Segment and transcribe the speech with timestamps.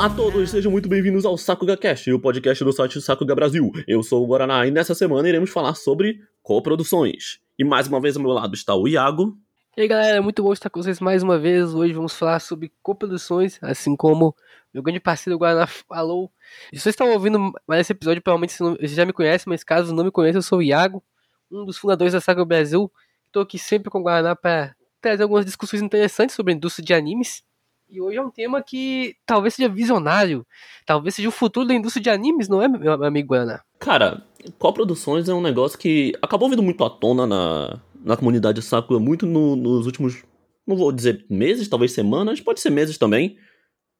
[0.00, 3.70] Olá a todos, sejam muito bem-vindos ao Sakuga Cast, o podcast do site Sakuga Brasil.
[3.86, 7.38] Eu sou o Guaraná e nessa semana iremos falar sobre coproduções.
[7.58, 9.36] E mais uma vez ao meu lado está o Iago.
[9.76, 11.74] E aí galera, muito bom estar com vocês mais uma vez.
[11.74, 14.34] Hoje vamos falar sobre coproduções, assim como
[14.72, 16.32] meu grande parceiro Guaraná falou.
[16.72, 20.04] Se vocês estão ouvindo mais esse episódio, provavelmente vocês já me conhecem, mas caso não
[20.04, 21.04] me conheçam, eu sou o Iago,
[21.52, 22.90] um dos fundadores da Sakuga Brasil.
[23.26, 26.94] Estou aqui sempre com o Guaraná para trazer algumas discussões interessantes sobre a indústria de
[26.94, 27.44] animes.
[27.90, 30.46] E hoje é um tema que talvez seja visionário,
[30.86, 33.60] talvez seja o futuro da indústria de animes, não é, meu amigo Ana?
[33.80, 34.24] Cara,
[34.60, 39.26] coproduções é um negócio que acabou vindo muito à tona na, na comunidade Sakura, muito
[39.26, 40.22] no, nos últimos,
[40.64, 43.36] não vou dizer meses, talvez semanas, pode ser meses também,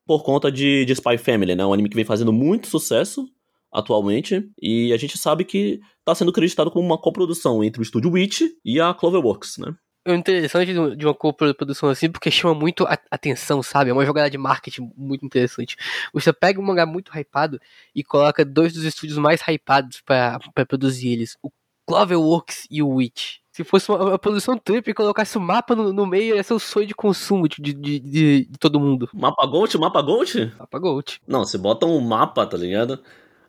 [0.07, 1.67] por conta de, de Spy Family, né?
[1.67, 3.29] Um anime que vem fazendo muito sucesso
[3.73, 8.13] atualmente, e a gente sabe que está sendo acreditado como uma coprodução entre o estúdio
[8.13, 9.75] Witch e a Cloverworks, né?
[10.05, 13.91] É interessante de uma co-produção assim, porque chama muito a atenção, sabe?
[13.91, 15.77] É uma jogada de marketing muito interessante.
[16.13, 17.61] Você pega um mangá muito hypado
[17.95, 21.51] e coloca dois dos estúdios mais hypados para produzir eles, o
[21.87, 23.41] Cloverworks e o Witch.
[23.53, 26.43] Se fosse uma, uma produção trip e colocasse o um mapa no, no, meio, ia
[26.43, 29.09] ser o sonho de consumo de, de, de, de, todo mundo.
[29.13, 29.77] Mapa Gold?
[29.77, 30.55] Mapa Gold?
[30.59, 31.21] Mapa Gold.
[31.27, 33.01] Não, você bota um mapa, tá ligado?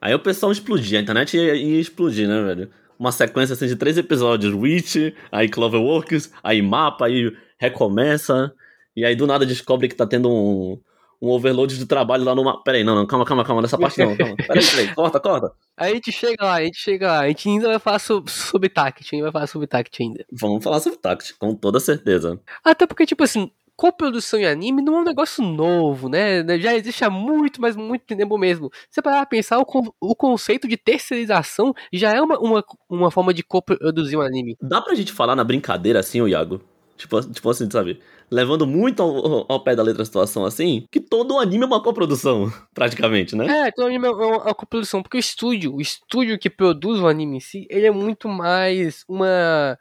[0.02, 2.72] Aí o pessoal explodia, a internet ia, ia explodir, né, velho?
[3.02, 8.54] Uma sequência assim, de três episódios, Witch, aí Cloverworks, aí mapa, aí recomeça,
[8.96, 10.80] e aí do nada descobre que tá tendo um,
[11.20, 12.62] um overload de trabalho lá no mapa.
[12.64, 14.36] Peraí, não, não, calma, calma, calma, nessa parte não, calma.
[14.36, 15.52] Peraí, peraí, corta, corta.
[15.76, 18.32] Aí a gente chega lá, a gente chega lá, a gente ainda vai falar sobre,
[18.32, 20.24] sobre Tact, a gente vai falar sobre Tact ainda.
[20.32, 22.40] Vamos falar sobre Tact, com toda certeza.
[22.64, 23.50] Até porque, tipo assim,
[23.82, 26.46] coprodução em anime não é um negócio novo, né?
[26.60, 28.70] Já existe há muito, mas muito tempo mesmo.
[28.92, 29.66] Se parar pensar, o,
[30.00, 34.56] o conceito de terceirização já é uma, uma, uma forma de coproduzir um anime.
[34.62, 36.62] Dá pra gente falar na brincadeira assim, o Iago?
[36.96, 38.00] Tipo, tipo assim, sabe?
[38.30, 41.82] Levando muito ao, ao, pé da letra a situação assim, que todo anime é uma
[41.82, 43.68] coprodução, praticamente, né?
[43.68, 47.08] É, todo anime é uma, uma coprodução, porque o estúdio, o estúdio que produz o
[47.08, 49.76] anime em si, ele é muito mais uma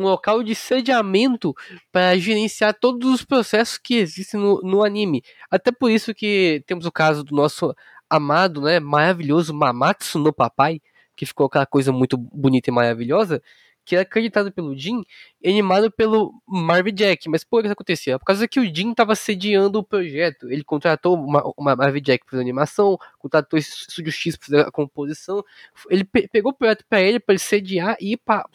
[0.00, 1.54] um local de sediamento
[1.92, 5.22] para gerenciar todos os processos que existem no, no anime.
[5.50, 7.74] Até por isso que temos o caso do nosso
[8.08, 10.80] amado, né, maravilhoso Mamatsu no Papai,
[11.14, 13.42] que ficou aquela coisa muito bonita e maravilhosa,
[13.84, 15.02] que é acreditado pelo Jin,
[15.44, 17.28] animado pelo Marvin Jack.
[17.28, 18.18] Mas por que isso acontecia?
[18.18, 20.50] Por causa que o Jin estava sediando o projeto.
[20.50, 24.60] Ele contratou uma, uma Marvin Jack para fazer animação, contratou esse Studio X para fazer
[24.68, 25.44] a composição.
[25.88, 28.46] Ele pe pegou o projeto para ele, para ele sediar e ir para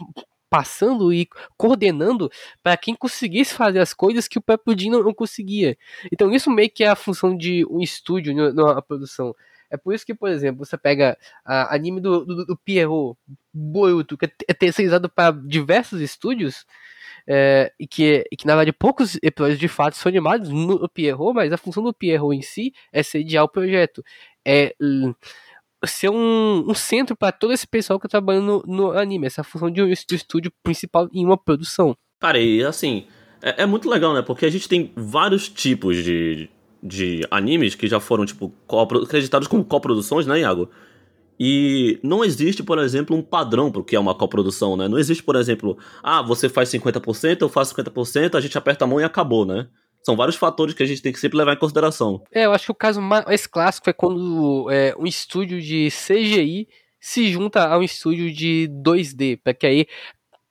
[0.49, 2.29] passando e coordenando
[2.63, 5.77] para quem conseguisse fazer as coisas que o próprio Jim não, conseguia.
[6.11, 9.35] Então isso meio que é a função de um estúdio na, produção.
[9.69, 13.17] É por isso que, por exemplo, você pega a anime do, do, do Pierrot,
[13.53, 16.65] Boruto, que é terceirizado para diversos estúdios,
[17.27, 21.33] é, e, que, e que na verdade poucos episódios de fato são animados no Pierrot,
[21.33, 24.03] mas a função do Pierrot em si é sediar o projeto.
[24.45, 24.75] É
[25.87, 29.43] ser um, um centro para todo esse pessoal que tá trabalhando no, no anime, essa
[29.43, 31.95] função de um estúdio principal em uma produção.
[32.19, 33.05] Cara, e assim,
[33.41, 34.21] é, é, muito legal, né?
[34.21, 36.49] Porque a gente tem vários tipos de,
[36.81, 38.51] de animes que já foram, tipo,
[39.03, 40.69] acreditados como coproduções, né, Iago?
[41.39, 44.87] E não existe, por exemplo, um padrão para o que é uma coprodução, né?
[44.87, 48.87] Não existe, por exemplo, ah, você faz 50%, eu faço 50%, a gente aperta a
[48.87, 49.67] mão e acabou, né?
[50.05, 52.21] São vários fatores que a gente tem que sempre levar em consideração.
[52.31, 56.67] É, eu acho que o caso mais clássico é quando é, um estúdio de CGI
[56.99, 59.87] se junta a um estúdio de 2D, para que aí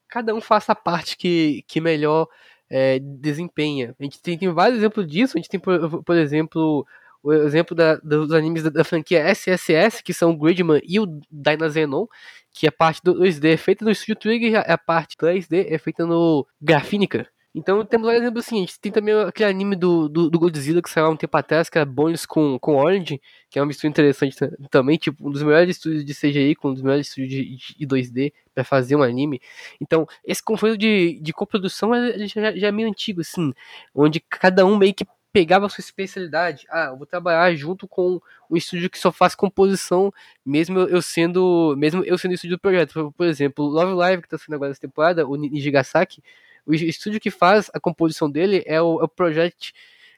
[0.09, 2.27] cada um faça a parte que, que melhor
[2.69, 3.95] é, desempenha.
[3.99, 5.37] A gente tem, tem, vários exemplos disso.
[5.37, 6.85] A gente tem, por, por exemplo,
[7.23, 11.07] o exemplo da, dos animes da, da, franquia SSS, que são o Gridman e o
[11.31, 12.07] Dynazenon,
[12.53, 15.79] que a parte do 2D é feita no Studio Trigger e a parte 3D é
[15.79, 17.29] feita no Graphinica.
[17.55, 20.83] Então temos vários exemplos assim, a gente tem também aquele anime do, do, do, Godzilla
[20.83, 23.67] que saiu há um tempo atrás, que era Bones com, com Orange, que é uma
[23.69, 24.37] mistura interessante
[24.71, 27.87] também, tipo, um dos melhores estúdios de CGI com um dos melhores estúdios de, de
[27.87, 29.41] 2D para fazer um anime.
[29.81, 31.93] Então, esse conflito de, de coprodução
[32.27, 33.55] já, já é meio antigo, assim,
[33.95, 36.65] onde cada um meio que pegava a sua especialidade.
[36.71, 40.13] Ah, eu vou trabalhar junto com um estúdio que só faz composição,
[40.47, 43.13] mesmo eu sendo, mesmo eu sendo estúdio do projeto.
[43.17, 46.23] Por exemplo, Love Live, que está sendo agora essa temporada, o Nijigasaki,
[46.67, 49.73] o estúdio que faz a composição dele é o, é o Project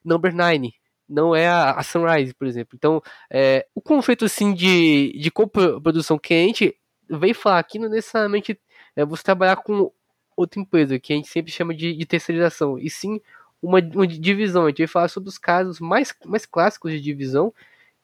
[0.04, 0.72] Number 9,
[1.08, 2.76] não é a, a, Sunrise, por exemplo.
[2.76, 6.76] Então, é, o conceito assim de, de coprodução que a gente
[7.08, 8.58] veio falar aqui não necessariamente
[8.94, 9.92] é você trabalhar com
[10.36, 13.20] outra empresa, que a gente sempre chama de, de terceirização, e sim
[13.62, 14.64] uma, uma divisão.
[14.64, 17.52] A gente vai falar sobre os casos mais, mais clássicos de divisão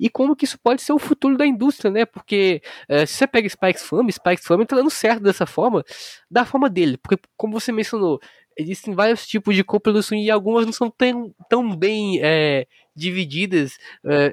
[0.02, 2.04] e como que isso pode ser o futuro da indústria, né?
[2.04, 5.84] Porque é, se você pega Spikes Family, Spikes Family tá dando certo dessa forma,
[6.28, 8.20] da forma dele, porque como você mencionou,
[8.58, 12.66] existem vários tipos de coprodução e algumas não são tão, tão bem é,
[12.96, 14.32] divididas é,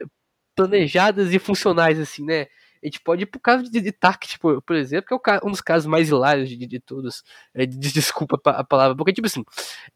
[0.55, 2.47] planejadas e funcionais, assim, né?
[2.81, 5.51] A gente pode ir pro caso de, de Tact, por, por exemplo, que é um
[5.51, 7.23] dos casos mais hilários de, de todos.
[7.53, 9.43] É, de, desculpa a palavra, porque, tipo assim,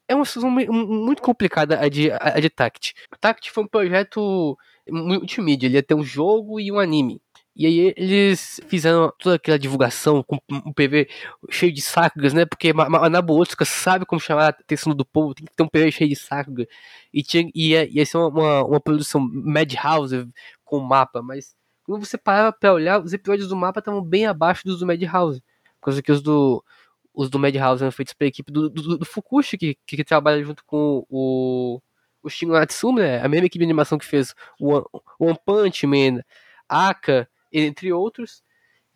[0.07, 2.93] é uma situação muito complicada a de, a de Tact.
[3.19, 4.55] Tact foi um projeto
[4.89, 7.21] multimídia, ele ia ter um jogo e um anime.
[7.55, 11.07] E aí eles fizeram toda aquela divulgação com um PV
[11.51, 12.45] cheio de sacras, né?
[12.45, 15.91] Porque a Nabuotsuka sabe como chamar a atenção do povo, tem que ter um PV
[15.91, 16.65] cheio de sacras.
[17.13, 20.27] E tinha, ia, ia ser uma, uma produção Madhouse
[20.65, 24.63] com mapa, mas quando você parava pra olhar, os episódios do mapa estavam bem abaixo
[24.65, 25.43] dos do Madhouse.
[25.79, 26.63] Coisa que os do,
[27.13, 30.63] os do Madhouse eram feitos pela equipe do, do, do Fukushi, que, que, trabalha junto
[30.65, 31.81] com o,
[32.23, 33.21] o Shin Natsume, né?
[33.21, 34.81] A mesma equipe de animação que fez o
[35.19, 36.21] One Punch Man,
[36.67, 38.41] Aka entre outros.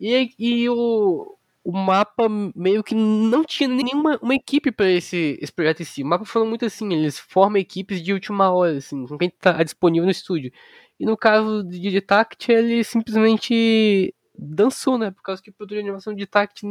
[0.00, 5.52] E, e o, o mapa meio que não tinha nenhuma uma equipe para esse, esse
[5.52, 6.02] projeto em si.
[6.02, 9.62] O mapa foi muito assim, eles formam equipes de última hora, assim, com quem tá
[9.62, 10.52] disponível no estúdio.
[10.98, 15.10] E no caso de, de Tact, ele simplesmente dançou, né?
[15.10, 16.64] Por causa que o produtor de animação de Tact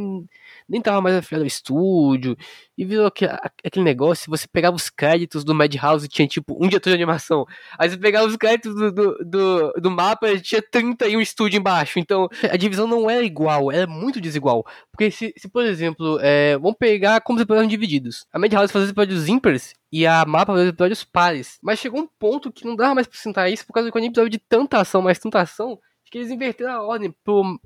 [0.68, 2.36] nem tava mais afiado ao estúdio.
[2.76, 6.90] E virou aquele, negócio, você pegava os créditos do Madhouse e tinha tipo um diretor
[6.90, 7.44] de animação.
[7.78, 11.98] Aí você pegava os créditos do, do, do, do mapa e tinha 31 estúdio embaixo.
[11.98, 14.64] Então a divisão não era igual, era muito desigual.
[14.90, 18.26] Porque se, se por exemplo, é, vamos pegar como os episódios divididos.
[18.32, 21.58] A Madhouse fazia episódios ímpares e a mapa fazia episódios pares.
[21.62, 23.98] Mas chegou um ponto que não dava mais pra sentar isso por causa que o
[23.98, 25.78] anime precisava de tanta ação, mais tanta ação
[26.10, 27.60] que eles inverteram a ordem pro,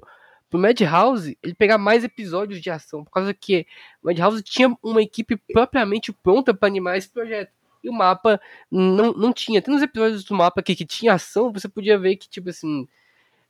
[0.50, 3.66] pro Madhouse ele pegar mais episódios de ação, por causa que
[4.02, 7.50] o Madhouse tinha uma equipe propriamente pronta para animar esse projeto.
[7.82, 8.40] E o mapa
[8.70, 9.60] não, não tinha.
[9.60, 12.86] Tem nos episódios do mapa aqui que tinha ação, você podia ver que, tipo assim.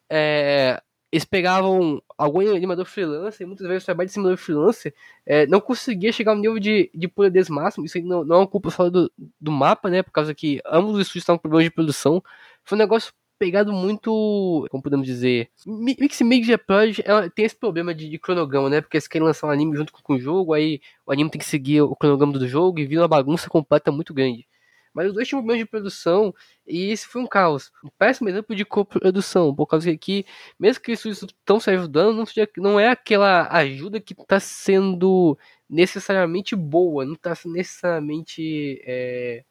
[0.08, 4.94] É, eles pegavam algum animador freelancer, muitas vezes o trabalho de simulador freelancer
[5.26, 7.84] é, não conseguia chegar ao nível de, de polidez máximo.
[7.84, 10.02] Isso não, não é uma culpa só do, do mapa, né?
[10.02, 12.24] Por causa que ambos os estúdios estavam com problemas de produção.
[12.64, 13.12] Foi um negócio
[13.42, 17.02] pegado muito, como podemos dizer, Mix Media Project
[17.34, 18.80] tem esse problema de, de, cronograma, né?
[18.80, 21.44] Porque eles querem lançar um anime junto com, o jogo, aí o anime tem que
[21.44, 24.46] seguir o cronograma do jogo e vira uma bagunça completa muito grande.
[24.94, 26.32] Mas os dois tinham problemas de produção
[26.64, 27.72] e esse foi um caos.
[27.84, 32.16] Um péssimo exemplo de coprodução, por causa que aqui, mesmo que isso estão se ajudando,
[32.16, 35.36] não, seja, não é aquela ajuda que está sendo
[35.68, 38.80] necessariamente boa, não está necessariamente.
[38.86, 39.42] É,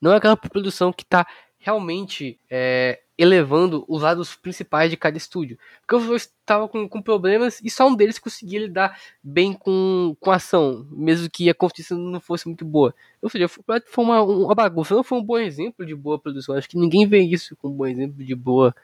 [0.00, 1.26] não é aquela produção que está
[1.60, 5.58] realmente é, elevando os lados principais de cada estúdio.
[5.86, 10.30] Porque dois estavam com, com, problemas e só um deles conseguia lidar bem com, com
[10.30, 12.94] a ação, mesmo que a construção não fosse muito boa.
[13.20, 16.56] Ou seja, foi uma, uma bagunça, não foi um bom exemplo de boa produção.
[16.56, 18.74] Acho que ninguém vê isso como um bom exemplo de boa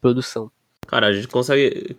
[0.00, 0.50] produção.
[0.86, 1.96] Cara, a gente consegue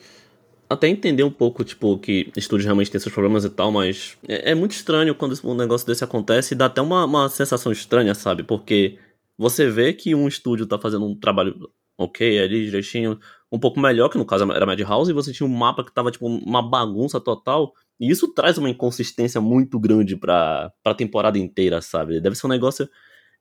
[0.69, 4.51] até entender um pouco, tipo, que estúdios realmente têm seus problemas e tal, mas é,
[4.51, 8.15] é muito estranho quando um negócio desse acontece e dá até uma, uma sensação estranha,
[8.15, 8.43] sabe?
[8.43, 8.97] Porque
[9.37, 13.19] você vê que um estúdio tá fazendo um trabalho ok ali, direitinho,
[13.51, 16.11] um pouco melhor, que no caso era Madhouse, e você tinha um mapa que tava,
[16.11, 17.73] tipo, uma bagunça total.
[17.99, 22.19] E isso traz uma inconsistência muito grande pra, pra temporada inteira, sabe?
[22.19, 22.89] Deve ser um negócio.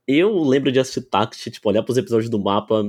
[0.07, 2.83] Eu lembro de assistir Tact, tipo, olhar pros episódios do mapa,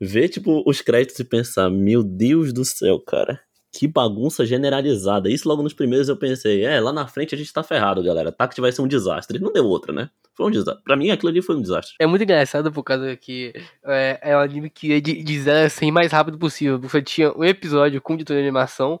[0.00, 3.45] ver, tipo, os créditos e pensar, meu Deus do céu, cara
[3.76, 5.28] que bagunça generalizada.
[5.28, 8.32] Isso logo nos primeiros eu pensei, é, lá na frente a gente tá ferrado, galera.
[8.32, 9.38] Tact vai ser um desastre.
[9.38, 10.08] Não deu outra, né?
[10.34, 10.82] Foi um desastre.
[10.82, 11.94] Pra mim, aquilo ali foi um desastre.
[11.98, 13.52] É muito engraçado por causa que
[13.84, 16.78] é, é um anime que ia de, de 0 a 100 mais rápido possível.
[16.80, 18.98] Você tinha um episódio com editor de animação,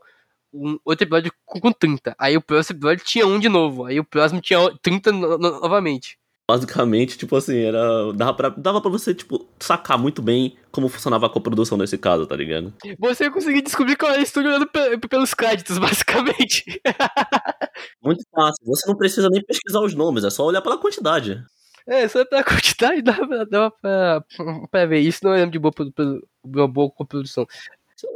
[0.52, 2.14] um outro episódio com 30.
[2.18, 3.86] Aí o próximo episódio tinha um de novo.
[3.86, 6.18] Aí o próximo tinha 30 no, no, novamente.
[6.48, 8.12] Basicamente, tipo assim, era.
[8.12, 12.24] Dava pra, dava pra você, tipo, sacar muito bem como funcionava a coprodução nesse caso,
[12.24, 12.72] tá ligado?
[13.00, 14.68] Você conseguir descobrir qual é o estúdio olhando
[15.08, 16.80] pelos créditos, basicamente.
[18.00, 18.64] muito fácil.
[18.64, 21.42] Você não precisa nem pesquisar os nomes, é só olhar pela quantidade.
[21.88, 24.24] É, só pela quantidade dava, dava pra,
[24.70, 25.00] pra ver.
[25.00, 25.72] Isso não é de boa,
[26.44, 27.44] boa, boa coprodução.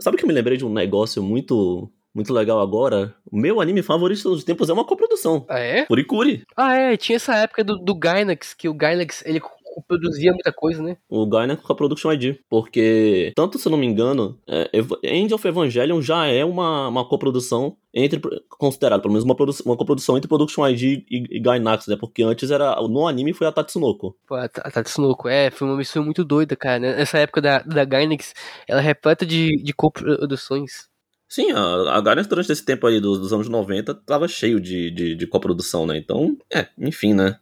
[0.01, 3.15] Sabe que eu me lembrei de um negócio muito muito legal agora.
[3.31, 5.45] O meu anime favorito dos tempos é uma coprodução.
[5.49, 5.87] Ah, é?
[5.87, 6.45] Furikuri.
[6.57, 6.97] Ah, é.
[6.97, 9.41] Tinha essa época do, do Gainax, que o Gainax, ele
[9.87, 10.97] produzia muita coisa, né?
[11.09, 12.37] O Gainax com a Production ID.
[12.49, 14.71] Porque, tanto se eu não me engano, é,
[15.05, 20.17] End of Evangelion já é uma, uma coprodução entre, considerado pelo menos uma, uma coprodução
[20.17, 21.97] entre Production ID e, e Gainax, né?
[21.99, 24.17] Porque antes era, no anime foi a Tatsunoko.
[24.27, 26.79] Pô, a, a Tatsunoko, é, foi uma missão muito doida, cara.
[26.79, 28.35] Nessa época da, da Gainax,
[28.67, 30.90] ela é repleta de, de coproduções.
[31.31, 34.91] Sim, a, a Guardians durante esse tempo aí dos, dos anos 90 tava cheio de,
[34.91, 35.97] de, de coprodução, né?
[35.97, 37.39] Então, é, enfim, né?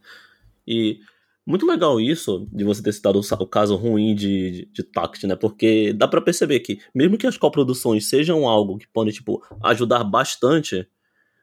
[0.67, 1.01] E
[1.47, 5.35] muito legal isso, de você ter citado o, caso ruim de, de, de Tact, né?
[5.35, 10.05] Porque dá para perceber que, mesmo que as coproduções sejam algo que pode, tipo, ajudar
[10.05, 10.87] bastante,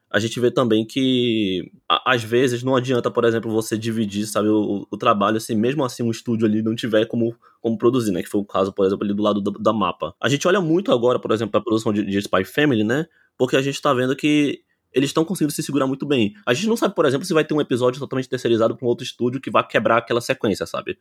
[0.09, 4.87] a gente vê também que às vezes não adianta, por exemplo, você dividir, sabe, o,
[4.89, 8.23] o, trabalho assim, mesmo assim um estúdio ali não tiver como, como produzir, né?
[8.23, 10.15] Que foi o caso, por exemplo, ali do lado da, da mapa.
[10.21, 13.07] A gente olha muito agora, por exemplo, a produção de, de Spy Family, né?
[13.37, 14.61] Porque a gente tá vendo que
[14.93, 16.33] eles estão conseguindo se segurar muito bem.
[16.45, 19.03] A gente não sabe, por exemplo, se vai ter um episódio totalmente terceirizado com outro
[19.03, 20.97] estúdio que vai quebrar aquela sequência, sabe?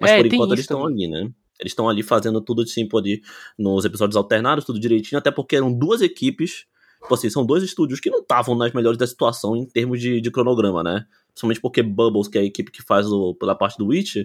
[0.00, 1.30] Mas é, por enquanto eles estão ali, né?
[1.60, 3.22] Eles estão ali fazendo tudo assim, ali
[3.56, 6.66] nos episódios alternados, tudo direitinho, até porque eram duas equipes
[7.06, 10.20] Tipo assim, são dois estúdios que não estavam nas melhores da situação em termos de,
[10.20, 11.06] de cronograma, né?
[11.28, 14.16] Principalmente porque Bubbles, que é a equipe que faz o, pela parte do Witch,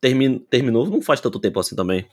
[0.00, 2.08] termin, terminou não faz tanto tempo assim também.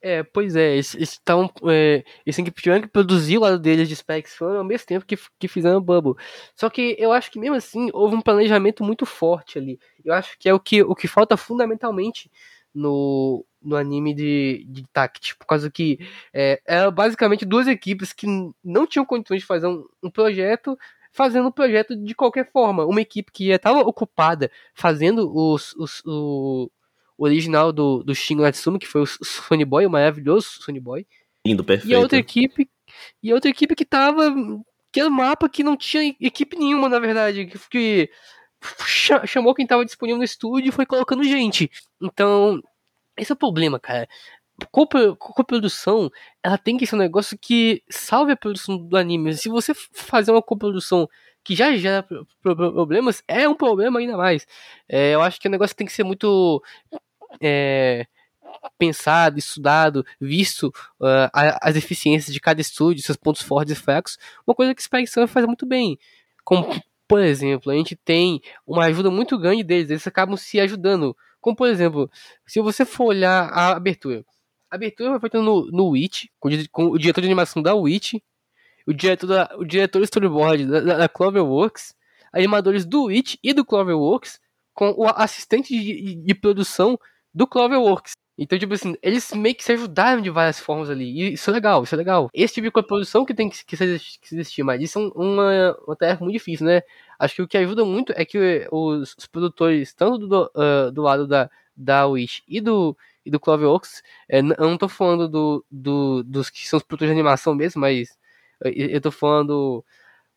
[0.00, 1.52] É, pois é, eles estão.
[1.68, 6.14] É, que, produzir o lado deles de Specs ao mesmo tempo que, que fizeram Bubble.
[6.56, 9.78] Só que eu acho que mesmo assim houve um planejamento muito forte ali.
[10.02, 12.30] Eu acho que é o que, o que falta fundamentalmente
[12.78, 15.98] no, no anime de, de Tact, por causa que
[16.32, 18.26] é, era basicamente duas equipes que
[18.64, 20.78] não tinham condições de fazer um, um projeto
[21.12, 22.84] fazendo o um projeto de qualquer forma.
[22.84, 26.70] Uma equipe que estava ocupada fazendo os, os, o,
[27.18, 31.06] original do, do Shin Natsumi, que foi o Sony Boy, o maravilhoso Sony Boy.
[31.44, 31.90] Lindo, perfeito.
[31.90, 32.70] E a outra equipe,
[33.22, 34.32] e outra equipe que tava.
[34.90, 37.46] Que era um mapa que não tinha equipe nenhuma, na verdade.
[37.46, 38.10] Que, que
[39.26, 41.70] chamou quem estava disponível no estúdio e foi colocando gente.
[42.00, 42.60] Então,
[43.16, 44.08] esse é o problema, cara.
[44.72, 46.10] Coprodução,
[46.42, 49.34] ela tem que ser um negócio que salve a produção do anime.
[49.34, 51.08] Se você fazer uma coprodução
[51.44, 52.06] que já gera
[52.42, 54.46] problemas, é um problema ainda mais.
[54.88, 56.62] É, eu acho que o negócio tem que ser muito
[57.40, 58.06] é,
[58.78, 60.68] pensado, estudado, visto
[61.00, 64.18] uh, as eficiências de cada estúdio, seus pontos fortes e fracos.
[64.46, 65.98] Uma coisa que Spike Sun faz muito bem.
[66.44, 66.66] Como,
[67.08, 71.16] por exemplo, a gente tem uma ajuda muito grande deles, eles acabam se ajudando.
[71.40, 72.10] Como, por exemplo,
[72.46, 74.24] se você for olhar a abertura.
[74.70, 78.14] A abertura foi feita no, no Witch, com, com, o diretor de animação da Witch,
[78.86, 81.94] o diretor, da, o diretor storyboard da, da Cloverworks,
[82.30, 84.38] animadores do Witch e do Cloverworks,
[84.74, 86.98] com o assistente de, de, de produção
[87.32, 88.12] do Cloverworks.
[88.38, 91.04] Então, tipo assim, eles meio que se ajudaram de várias formas ali.
[91.04, 92.30] E isso é legal, isso é legal.
[92.32, 95.96] Esse tipo de produção que tem que, que, que existir, mas isso é uma, uma
[95.96, 96.82] tarefa muito difícil, né?
[97.18, 101.02] Acho que o que ajuda muito é que os, os produtores, tanto do, uh, do
[101.02, 105.64] lado da, da Wish e do, e do Cloverworks, é, eu não tô falando do,
[105.68, 108.16] do, dos que são os produtores de animação mesmo, mas
[108.62, 109.84] eu, eu tô falando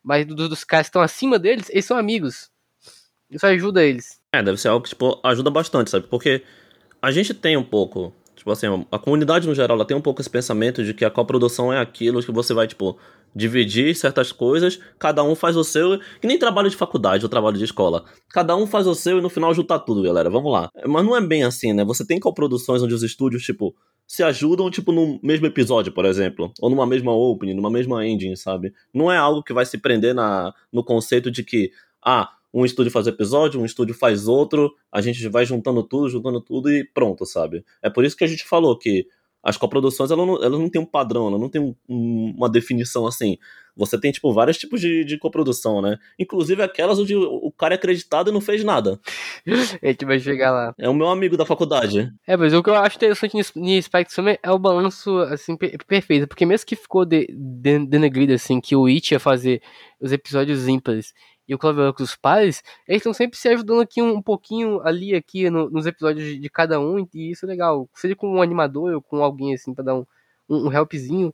[0.02, 2.50] mais do, dos caras que estão acima deles, eles são amigos.
[3.30, 4.20] Isso ajuda eles.
[4.32, 6.06] É, deve ser algo que, tipo, ajuda bastante, sabe?
[6.08, 6.42] Porque
[7.02, 10.20] a gente tem um pouco, tipo assim, a comunidade no geral, ela tem um pouco
[10.20, 12.96] esse pensamento de que a coprodução é aquilo que você vai, tipo,
[13.34, 17.58] dividir certas coisas, cada um faz o seu, que nem trabalho de faculdade ou trabalho
[17.58, 18.04] de escola.
[18.30, 20.30] Cada um faz o seu e no final juntar tudo, galera.
[20.30, 20.70] Vamos lá.
[20.86, 21.84] Mas não é bem assim, né?
[21.84, 23.74] Você tem coproduções onde os estúdios, tipo,
[24.06, 26.52] se ajudam, tipo, no mesmo episódio, por exemplo.
[26.60, 28.72] Ou numa mesma opening, numa mesma ending, sabe?
[28.94, 31.72] Não é algo que vai se prender na, no conceito de que,
[32.04, 36.40] ah, um estúdio faz episódio, um estúdio faz outro, a gente vai juntando tudo, juntando
[36.40, 37.64] tudo e pronto, sabe?
[37.80, 39.06] É por isso que a gente falou que
[39.42, 42.48] as coproduções elas não, elas não têm um padrão, elas não têm um, um, uma
[42.48, 43.38] definição assim.
[43.74, 45.96] Você tem, tipo, vários tipos de, de coprodução, né?
[46.18, 49.00] Inclusive aquelas onde o, cara é acreditado e não fez nada.
[49.82, 50.74] a gente vai chegar lá.
[50.78, 52.12] É o meu amigo da faculdade.
[52.26, 56.28] É, mas o que eu acho interessante em Spectrum é o balanço, assim, per perfeito.
[56.28, 59.62] Porque mesmo que ficou de, de, denegrido, assim, que o It ia fazer
[59.98, 61.14] os episódios ímpares
[61.52, 65.14] e o Cloverworks os pais, eles estão sempre se ajudando aqui um, um pouquinho ali
[65.14, 67.88] aqui no, nos episódios de, de, cada um, e isso é legal.
[67.94, 70.06] Seja com um animador ou com alguém assim para dar um,
[70.48, 71.32] um, um, helpzinho.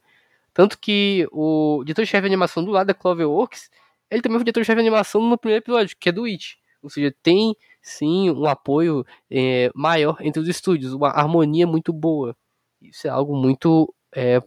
[0.52, 3.70] Tanto que o diretor-chefe de animação do lado da Cloverworks,
[4.10, 6.58] ele também foi diretor-chefe de animação no primeiro episódio, que é do It.
[6.82, 12.36] Ou seja, tem sim um apoio é, maior entre os estúdios, uma harmonia muito boa.
[12.82, 14.42] Isso é algo muito é,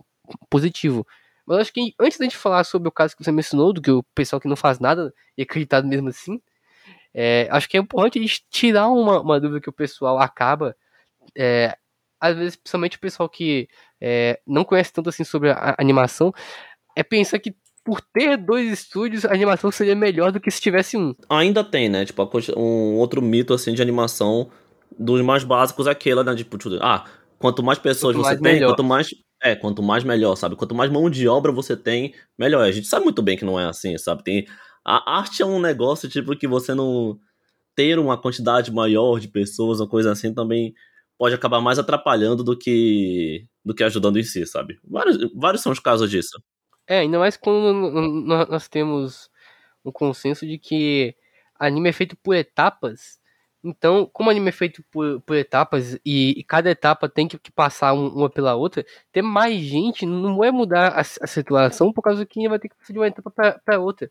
[0.50, 1.08] positivo.
[1.52, 3.92] Mas acho que antes da gente falar sobre o caso que você mencionou, do que
[3.92, 6.42] o pessoal que não faz nada e acreditado mesmo assim,
[7.14, 10.76] é, acho que é importante a gente tirar uma, uma dúvida que o pessoal acaba,
[11.38, 11.76] é,
[12.20, 13.68] às vezes, principalmente o pessoal que
[14.00, 16.34] é, não conhece tanto assim sobre a animação,
[16.96, 17.54] é pensar que
[17.84, 21.16] por ter dois estúdios, a animação seria melhor do que se tivesse um.
[21.28, 22.06] Ainda tem, né?
[22.06, 24.50] Tipo, um outro mito assim de animação
[24.98, 26.36] dos mais básicos é aquela, né?
[26.36, 27.06] Tipo, ah,
[27.40, 28.70] quanto mais pessoas quanto você mais tem, melhor.
[28.70, 29.10] quanto mais
[29.42, 30.56] é, quanto mais melhor, sabe?
[30.56, 32.64] Quanto mais mão de obra você tem, melhor.
[32.64, 34.24] A gente sabe muito bem que não é assim, sabe?
[34.24, 34.48] Tem
[34.86, 37.20] a arte é um negócio tipo que você não
[37.76, 40.74] ter uma quantidade maior de pessoas ou coisa assim também
[41.18, 44.80] pode acabar mais atrapalhando do que do que ajudando em si, sabe?
[44.84, 46.42] Vários, vários são os casos disso.
[46.88, 47.92] É, ainda mais quando
[48.50, 49.30] nós temos
[49.86, 51.16] um consenso de que
[51.60, 53.20] anime é feito por etapas
[53.64, 57.38] então, como o anime é feito por, por etapas e, e, cada etapa tem que,
[57.38, 61.94] que passar um, uma pela outra, ter mais gente não vai mudar a, a, situação
[61.94, 63.32] por causa que vai ter que passar de uma etapa
[63.64, 64.10] para outra.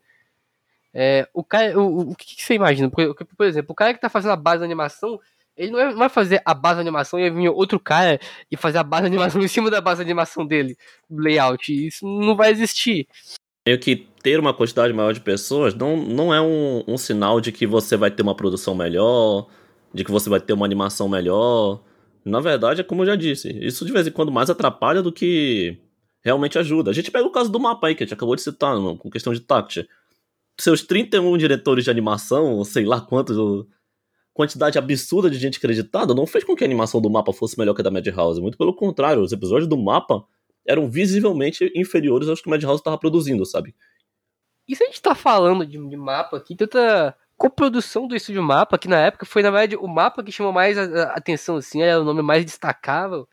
[0.93, 2.89] É, o cara, o, o que, que, você imagina?
[2.89, 5.19] Por, por, exemplo, o cara que tá fazendo a base da animação,
[5.55, 8.83] ele não vai fazer a base da animação e vir outro cara e fazer a
[8.83, 10.77] base da animação em cima da base da animação dele,
[11.09, 11.87] layout.
[11.87, 13.07] Isso não vai existir.
[13.65, 17.51] Meio que ter uma quantidade maior de pessoas não, não é um, um sinal de
[17.51, 19.47] que você vai ter uma produção melhor,
[19.93, 21.83] de que você vai ter uma animação melhor.
[22.25, 25.11] Na verdade, é como eu já disse, isso de vez em quando mais atrapalha do
[25.11, 25.77] que
[26.23, 26.91] realmente ajuda.
[26.91, 29.09] A gente pega o caso do mapa aí, que a gente acabou de citar, com
[29.09, 29.87] questão de tact.
[30.59, 33.37] Seus 31 diretores de animação, sei lá quantos,
[34.33, 37.73] quantidade absurda de gente acreditada, não fez com que a animação do mapa fosse melhor
[37.73, 38.41] que a da Madhouse.
[38.41, 40.23] Muito pelo contrário, os episódios do mapa
[40.65, 43.75] eram visivelmente inferiores aos que o Madhouse estava produzindo, sabe?
[44.67, 48.77] E se a gente tá falando de, de mapa aqui, tanta coprodução do estúdio Mapa,
[48.77, 51.81] que na época foi, na verdade, o mapa que chamou mais a, a atenção, assim,
[51.81, 53.27] era o nome mais destacável,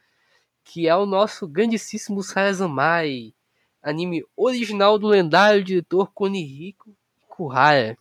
[0.64, 3.34] que é o nosso grandíssimo Sarazamai,
[3.82, 6.96] anime original do lendário diretor Konihiko
[7.28, 7.98] Kuhara.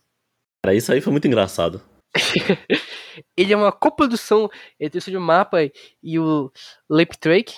[0.64, 1.82] Cara, isso aí foi muito engraçado.
[3.36, 4.48] Ele é uma coprodução
[4.80, 5.58] entre o estúdio Mapa
[6.02, 6.50] e o
[6.88, 7.54] Leap Trake,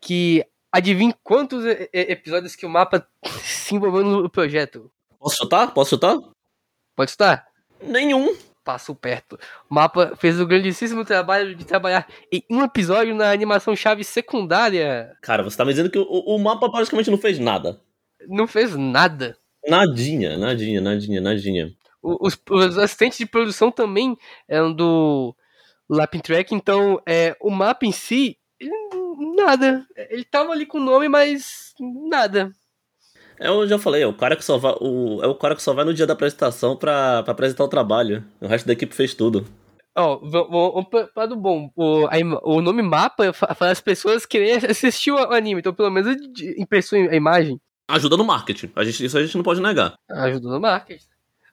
[0.00, 3.06] que adivinha quantos episódios que o Mapa
[3.42, 4.90] se envolveu no projeto?
[5.18, 5.74] Posso chutar?
[5.74, 6.18] Posso chutar?
[6.94, 7.46] Pode chutar.
[7.82, 8.36] Nenhum.
[8.64, 9.38] Passou perto.
[9.70, 15.16] O mapa fez o grandíssimo trabalho de trabalhar em um episódio na animação chave secundária.
[15.22, 17.80] Cara, você tá me dizendo que o, o mapa praticamente não fez nada.
[18.26, 19.38] Não fez nada.
[19.66, 21.72] Nadinha, nadinha, nadinha, nadinha.
[22.02, 25.34] Os, os assistentes de produção também eram do
[25.88, 28.37] Lapping Track, então é, o mapa em si,
[29.36, 29.86] nada.
[29.96, 31.74] Ele tava ali com o nome, mas
[32.08, 32.52] nada.
[33.40, 35.62] É, eu já falei, é o cara que só vai, o, é o cara que
[35.62, 38.24] só vai no dia da apresentação pra, pra apresentar o trabalho.
[38.40, 39.46] O resto da equipe fez tudo.
[39.96, 41.70] Ó, oh, vamos para do bom.
[41.76, 46.16] O, a, o nome mapa faz as pessoas quererem assistir o anime, então pelo menos
[46.56, 47.60] impressou a imagem.
[47.88, 48.70] Ajuda no marketing.
[48.76, 49.94] A gente, isso a gente não pode negar.
[50.10, 51.06] Ajuda no marketing.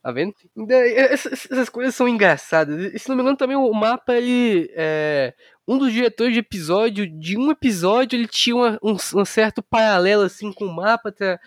[0.06, 0.36] Tá vendo?
[0.70, 2.94] Essas, essas coisas são engraçadas.
[2.94, 4.72] E, se não me engano, também o mapa, ele.
[4.76, 5.34] É,
[5.68, 10.22] um dos diretores de episódio, de um episódio, ele tinha uma, um, um certo paralelo
[10.22, 11.12] assim com o mapa.
[11.12, 11.40] Tá,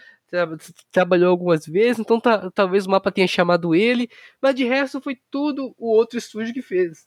[0.90, 4.10] trabalhou algumas vezes, então tá, talvez o mapa tenha chamado ele,
[4.42, 7.06] mas de resto foi tudo o outro estúdio que fez.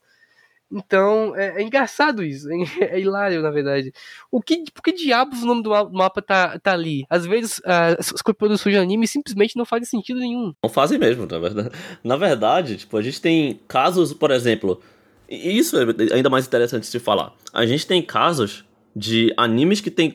[0.72, 2.56] Então, é, é engraçado isso, é,
[2.96, 3.92] é, hilário, na verdade.
[4.32, 7.06] O que, por que diabos o nome do mapa tá, tá ali?
[7.10, 10.54] Às vezes, as produções de anime simplesmente não fazem sentido nenhum.
[10.64, 11.70] Não fazem mesmo, na verdade.
[12.04, 14.82] Na verdade, tipo, a gente tem casos, por exemplo,
[15.30, 17.34] e isso é ainda mais interessante de falar.
[17.54, 20.14] A gente tem casos de animes que, tem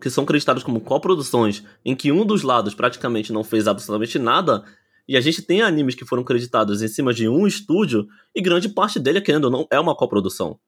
[0.00, 4.64] que são creditados como coproduções, em que um dos lados praticamente não fez absolutamente nada,
[5.08, 8.68] e a gente tem animes que foram creditados em cima de um estúdio, e grande
[8.68, 10.58] parte dele, querendo ou não, é uma coprodução.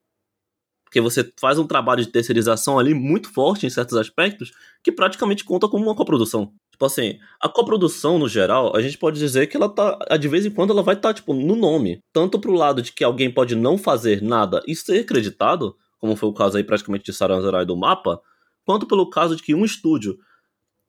[0.83, 4.51] Porque você faz um trabalho de terceirização ali muito forte em certos aspectos,
[4.83, 6.53] que praticamente conta como uma coprodução.
[6.71, 10.45] Tipo assim, a coprodução, no geral, a gente pode dizer que ela tá, de vez
[10.45, 12.01] em quando, ela vai estar, tá, tipo, no nome.
[12.13, 16.29] Tanto pro lado de que alguém pode não fazer nada e ser creditado, como foi
[16.29, 18.21] o caso aí praticamente de Saranzarai do mapa,
[18.65, 20.17] quanto pelo caso de que um estúdio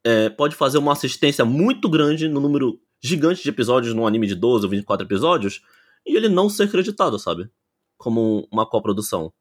[0.05, 4.35] é, pode fazer uma assistência muito grande no número gigante de episódios num anime de
[4.35, 5.63] 12 ou 24 episódios
[6.05, 7.51] e ele não ser creditado, sabe?
[7.97, 9.33] Como uma coprodução.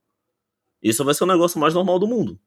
[0.82, 2.39] Isso vai ser o negócio mais normal do mundo.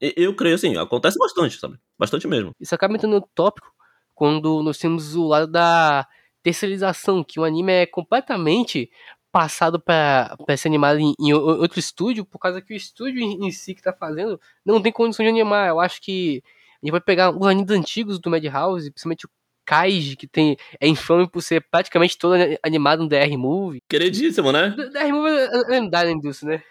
[0.00, 1.78] E, eu creio assim, acontece bastante, sabe?
[1.98, 2.52] Bastante mesmo.
[2.60, 3.72] Isso acaba entrando no tópico
[4.14, 6.06] quando nós temos o lado da
[6.42, 8.90] terceirização, que o anime é completamente
[9.30, 13.50] passado para ser animado em, em, outro estúdio, por causa que o estúdio em, em
[13.50, 15.68] si que está fazendo não tem condição de animar.
[15.68, 16.42] Eu acho que
[16.82, 19.30] a gente vai pegar os animes antigos do Madhouse, principalmente o
[19.72, 23.82] Kaiji, que tem, é infame por ser praticamente todo animado no DR Movie.
[23.88, 24.74] Queridíssimo, né?
[24.78, 26.62] O DR Movie é, é lendário indústria, né?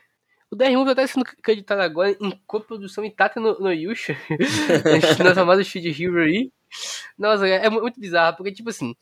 [0.52, 4.16] O DR Movie está sendo acreditado agora em coprodução Itata no, no Yusha,
[5.24, 6.52] na famosa Shield Hero aí.
[7.18, 8.94] Nossa, é, é muito bizarro, porque, tipo assim,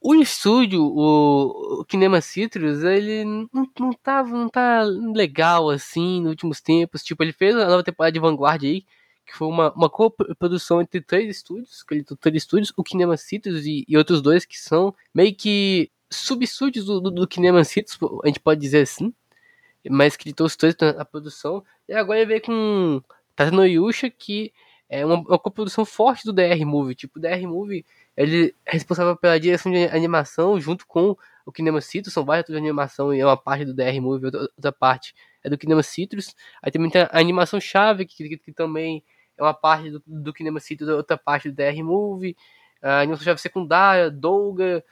[0.00, 6.30] o estúdio, o, o Kinema Citrus, ele não, não, tava, não tá legal assim nos
[6.30, 7.02] últimos tempos.
[7.02, 8.86] Tipo, ele fez a nova temporada de Vanguard aí,
[9.26, 13.64] que foi uma, uma co-produção entre três estúdios, que ele três estúdios, o Kinema Citrus
[13.66, 18.26] e, e, outros dois que são meio que subestúdios do, do, do Kinema Citrus, a
[18.26, 19.12] gente pode dizer assim,
[19.90, 21.64] mas que trouxe todos a produção.
[21.88, 23.02] E agora veio com
[23.34, 24.52] Tatano Yusha, que
[24.88, 26.94] é uma, uma co-produção forte do DR Movie.
[26.94, 27.84] Tipo, o DR Movie
[28.16, 32.56] ele é responsável pela direção de animação junto com o Kinema Citrus, são várias de
[32.56, 36.34] animação e é uma parte do DR Movie, outra, outra parte é do Kinema Citrus.
[36.62, 39.02] Aí também tem a animação chave, que, que, que também
[39.36, 42.36] é uma parte do, do Kinema Citrus, outra parte do DR Movie.
[42.80, 44.84] A animação chave secundária, Dolga,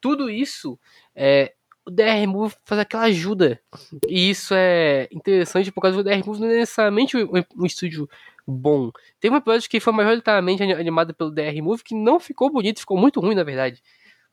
[0.00, 0.78] tudo isso
[1.14, 1.54] é,
[1.88, 3.58] o DR Move faz aquela ajuda.
[4.06, 8.08] E isso é interessante por causa do DR Move não é necessariamente um, um estúdio
[8.46, 8.90] bom.
[9.18, 12.98] Tem um episódio que foi majoritariamente animado pelo DR Move que não ficou bonito, ficou
[12.98, 13.82] muito ruim, na verdade.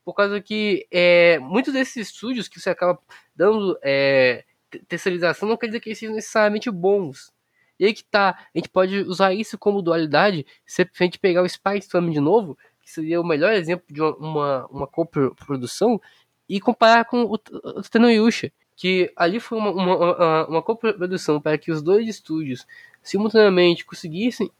[0.04, 3.00] por causa que é, muitos desses estúdios que você acaba
[3.34, 4.44] dando é,
[4.86, 7.32] terceirização não quer dizer que eles sejam necessariamente bons.
[7.78, 11.42] E aí que tá, a gente pode usar isso como dualidade se a gente pegar
[11.42, 16.00] o Spy Family de novo, que seria o melhor exemplo de uma, uma, uma coprodução,
[16.48, 21.58] e comparar com o, o Tenuyusha, que ali foi uma, uma, uma, uma coprodução para
[21.58, 22.66] que os dois estúdios
[23.02, 24.50] simultaneamente conseguissem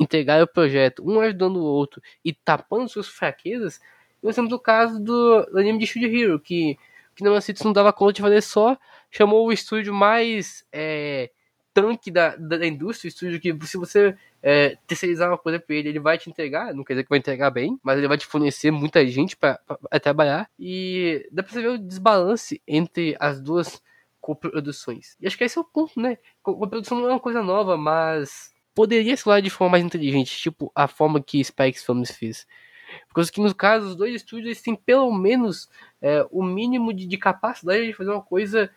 [0.00, 3.80] entregar o projeto, um ajudando o outro e tapando suas fraquezas,
[4.22, 6.78] nós temos o caso do, do anime de Studio Hero, que,
[7.14, 8.76] que não, não dava conta de fazer só,
[9.10, 11.30] chamou o estúdio mais é,
[11.74, 15.98] tanque da, da indústria, estúdio que se você é, terceirizar uma coisa para ele, ele
[15.98, 18.70] vai te entregar, não quer dizer que vai entregar bem, mas ele vai te fornecer
[18.70, 19.60] muita gente para
[20.00, 20.48] trabalhar.
[20.58, 23.82] E dá pra você ver o desbalance entre as duas
[24.20, 25.16] coproduções.
[25.20, 26.16] E acho que esse é o ponto, né?
[26.42, 30.70] Coprodução não é uma coisa nova, mas poderia ser lá de forma mais inteligente, tipo
[30.74, 32.46] a forma que Spikes Films fez.
[33.08, 35.68] Porque que no caso, os dois estúdios têm pelo menos
[36.00, 38.70] é, o mínimo de, de capacidade de fazer uma coisa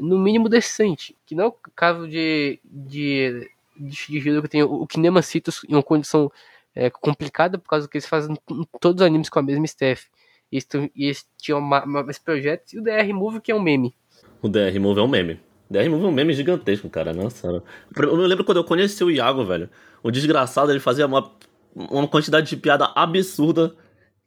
[0.00, 1.16] no mínimo decente.
[1.26, 5.74] Que não é o caso de, de, de, de que tem o Kinema Citus em
[5.74, 6.30] uma condição
[6.74, 8.36] é, complicada, por causa que eles fazem
[8.80, 10.08] todos os animes com a mesma staff.
[10.50, 10.58] E
[10.96, 13.94] eles, tinham mais projetos, e o DR Move que é um meme.
[14.42, 15.40] O DR Move é um meme.
[15.68, 17.12] O DR Move é um meme gigantesco, cara.
[17.12, 17.62] Nossa.
[17.96, 19.70] Eu me lembro quando eu conheci o Iago, velho.
[20.02, 21.30] O desgraçado, ele fazia uma,
[21.74, 23.76] uma quantidade de piada absurda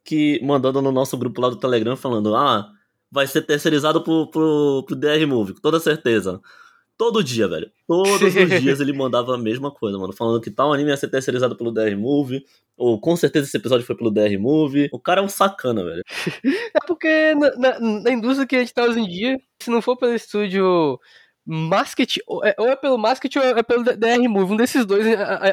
[0.03, 2.71] que mandando no nosso grupo lá do Telegram falando: Ah,
[3.13, 6.41] vai ser terceirizado pro, pro, pro DR Movie, com toda certeza.
[6.97, 7.71] Todo dia, velho.
[7.87, 10.13] Todos os dias ele mandava a mesma coisa, mano.
[10.13, 12.43] Falando que tal anime ia ser terceirizado pelo DR Movie.
[12.75, 14.89] Ou com certeza esse episódio foi pelo DR Movie.
[14.91, 16.03] O cara é um sacana, velho.
[16.75, 19.79] É porque na, na, na indústria que a gente tá hoje em dia, se não
[19.79, 20.99] for pelo estúdio
[21.45, 24.53] Masket, é, ou é pelo Masket ou é pelo DR Move.
[24.53, 25.05] Um desses dois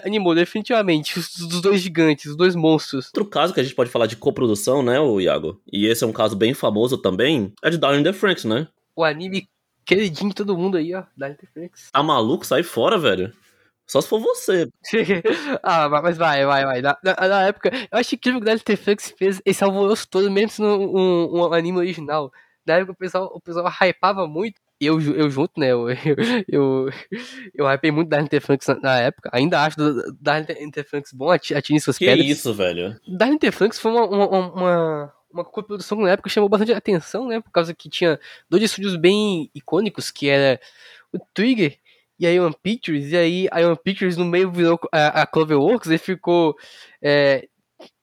[0.05, 1.19] animou, definitivamente.
[1.19, 3.07] Os dois gigantes, os dois monstros.
[3.07, 5.61] Outro caso que a gente pode falar de coprodução, né, o Iago?
[5.71, 8.69] E esse é um caso bem famoso também, é de Darling the Franks, né?
[8.95, 9.49] O anime
[9.85, 11.03] queridinho de todo mundo aí, ó.
[11.17, 11.91] Darling the Franks.
[11.91, 12.47] Tá maluco?
[12.47, 13.33] Sai fora, velho.
[13.87, 14.69] Só se for você.
[15.65, 16.81] ah, mas vai, vai, vai.
[16.81, 20.31] Na, na, na época, eu acho que o Darling the Franks fez esse alvoroço todo,
[20.31, 22.33] mesmo um, um, um anime original.
[22.65, 25.69] Na época o pessoal, o pessoal hypava muito eu, eu junto, né?
[25.69, 25.89] Eu,
[26.49, 26.91] eu, eu,
[27.55, 29.31] eu hypei muito da Interfranks na, na época.
[29.33, 29.77] Ainda acho
[30.21, 32.27] da Interfranks bom, atine suas que pedras.
[32.27, 32.99] Que isso, velho?
[33.07, 37.41] Da Interfranks foi uma, uma, uma, uma coprodução na época que chamou bastante atenção, né?
[37.41, 40.61] Por causa que tinha dois estúdios bem icônicos, que era
[41.13, 41.77] o Trigger
[42.19, 43.13] e a Ion Pictures.
[43.13, 46.57] E aí a Ion Pictures no meio virou a, a Cloverworks e ficou
[47.03, 47.49] é,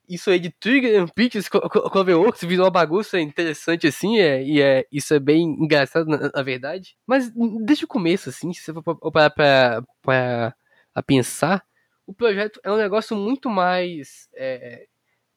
[0.08, 4.86] isso aí de Trigger and Pictures, Cloverworks, virou uma bagunça interessante assim, é, e é,
[4.92, 6.96] isso é bem engraçado na, na verdade.
[7.06, 7.32] Mas
[7.66, 10.56] desde o começo, assim, se você for parar pra, pra,
[10.94, 11.64] pra pensar,
[12.06, 14.86] o projeto é um negócio muito mais é,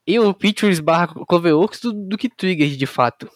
[0.06, 3.30] Eon Pictures barra Cloverworks do, do que Trigger, de fato.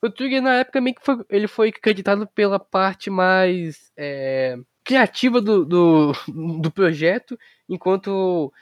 [0.00, 5.40] O Trigger, na época, meio que foi, ele foi acreditado pela parte mais é, criativa
[5.40, 6.12] do, do,
[6.60, 7.38] do projeto,
[7.68, 8.52] enquanto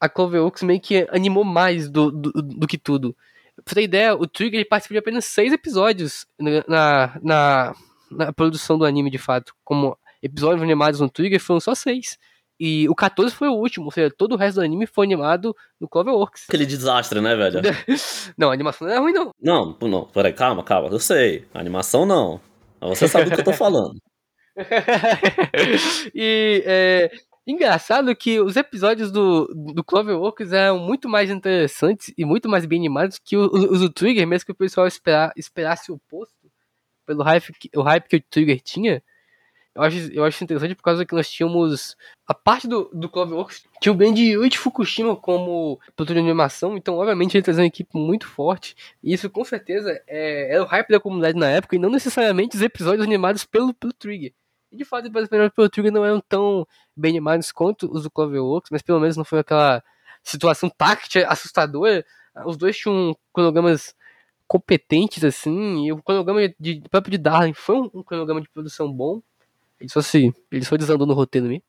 [0.00, 3.14] a Cloverworks meio que animou mais do, do, do que tudo.
[3.64, 6.64] Pra ter ideia, o Trigger participou de apenas seis episódios na,
[7.22, 7.74] na,
[8.10, 9.52] na, produção do anime, de fato.
[9.62, 12.18] Como episódios animados no Trigger foram só seis.
[12.58, 15.56] E o 14 foi o último, ou seja, todo o resto do anime foi animado
[15.80, 16.44] no Cloverworks.
[16.48, 17.60] Aquele desastre, né, velho?
[18.36, 19.30] não, a animação não é ruim, não.
[19.40, 21.46] Não, não, peraí, calma, calma, eu sei.
[21.54, 22.40] A animação não.
[22.80, 23.98] Você sabe do que eu tô falando.
[26.14, 27.10] e é,
[27.46, 32.78] Engraçado que os episódios do, do Cloverworks eram muito mais interessantes e muito mais bem
[32.78, 36.50] animados que os do Trigger, mesmo que o pessoal esperar, esperasse o oposto,
[37.06, 39.02] pelo hype, o hype que o Trigger tinha.
[39.74, 43.64] Eu acho, eu acho interessante por causa que nós tínhamos a parte do, do Cloverworks,
[43.80, 47.68] tinha o bem de Yuichi Fukushima como produtor de animação, então obviamente ele trazia uma
[47.68, 51.76] equipe muito forte, e isso com certeza é, era o hype da comunidade na época,
[51.76, 54.32] e não necessariamente os episódios animados pelo, pelo Trigger.
[54.72, 58.10] E de fato, os melhores pelo Trigger não eram tão bem animados quanto os do
[58.10, 59.82] Cloverworks, mas pelo menos não foi aquela
[60.22, 62.04] situação táctil assustadora.
[62.46, 63.94] Os dois tinham cronogramas
[64.46, 68.92] competentes, assim, e o cronograma de, próprio de Darling foi um, um cronograma de produção
[68.92, 69.22] bom.
[69.80, 70.34] Ele só se.
[70.50, 71.62] Ele só desandou no roteiro mesmo.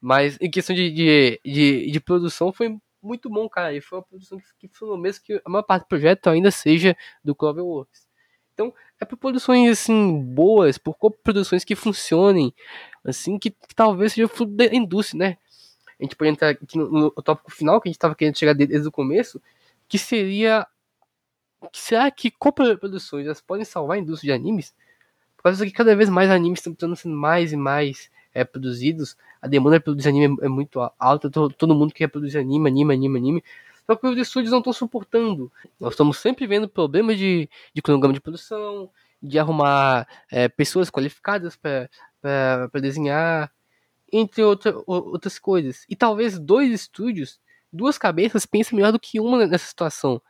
[0.00, 3.74] Mas em questão de, de, de, de produção foi muito bom, cara.
[3.74, 6.50] E foi uma produção que, que foi mesmo que a maior parte do projeto ainda
[6.50, 8.09] seja do Cloverworks.
[8.60, 12.52] Então, é por produções assim boas, por produções que funcionem,
[13.02, 15.38] assim, que, que talvez seja fruto da indústria, né?
[15.98, 18.52] A gente pode entrar aqui no, no tópico final que a gente estava querendo chegar
[18.52, 19.40] desde o começo,
[19.88, 20.66] que seria
[21.72, 24.74] será que coproduções elas podem salvar a indústria de animes?
[25.38, 29.48] Por causa que cada vez mais animes estão sendo mais e mais é, produzidos, a
[29.48, 33.44] demanda para produzir anime é muito alta, todo mundo quer produzir anime, anime, anime, anime.
[33.90, 35.50] É o que os estúdios não estão suportando.
[35.78, 38.90] Nós estamos sempre vendo problemas de, de cronograma de produção,
[39.22, 43.52] de arrumar é, pessoas qualificadas para desenhar,
[44.12, 45.84] entre outra, outras coisas.
[45.88, 47.40] E talvez dois estúdios,
[47.72, 50.20] duas cabeças, pensem melhor do que uma nessa situação.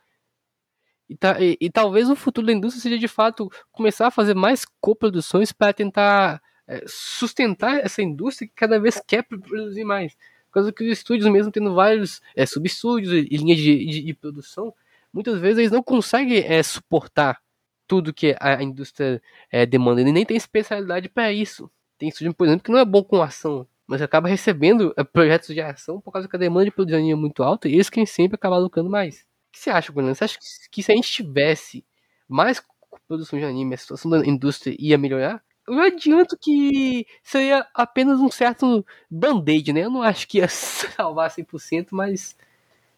[1.08, 4.34] E, ta, e, e, talvez o futuro da indústria seja de fato começar a fazer
[4.34, 10.16] mais coproduções para tentar é, sustentar essa indústria que cada vez quer produzir mais.
[10.50, 14.14] Por causa que os estúdios, mesmo tendo vários é, subestúdios e linhas de, de, de,
[14.14, 14.74] produção,
[15.12, 17.40] muitas vezes eles não conseguem é, suportar
[17.86, 20.00] tudo que a indústria é, demanda.
[20.00, 21.70] Ele nem tem especialidade para isso.
[21.96, 25.54] Tem estúdio, por exemplo, que não é bom com ação, mas acaba recebendo é, projetos
[25.54, 28.04] de ação por causa que a demanda de produção é muito alta e eles quem
[28.04, 29.20] sempre acaba lucrando mais.
[29.20, 30.12] O que você acha, Bruno?
[30.12, 30.38] Você acha
[30.70, 31.84] que se a gente tivesse
[32.28, 32.60] mais
[33.06, 35.42] produção de anime, a situação da indústria ia melhorar?
[35.70, 39.84] Eu adianto que seria apenas um certo band-aid, né?
[39.84, 42.36] Eu não acho que ia salvar 100%, mas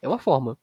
[0.00, 0.58] é uma forma.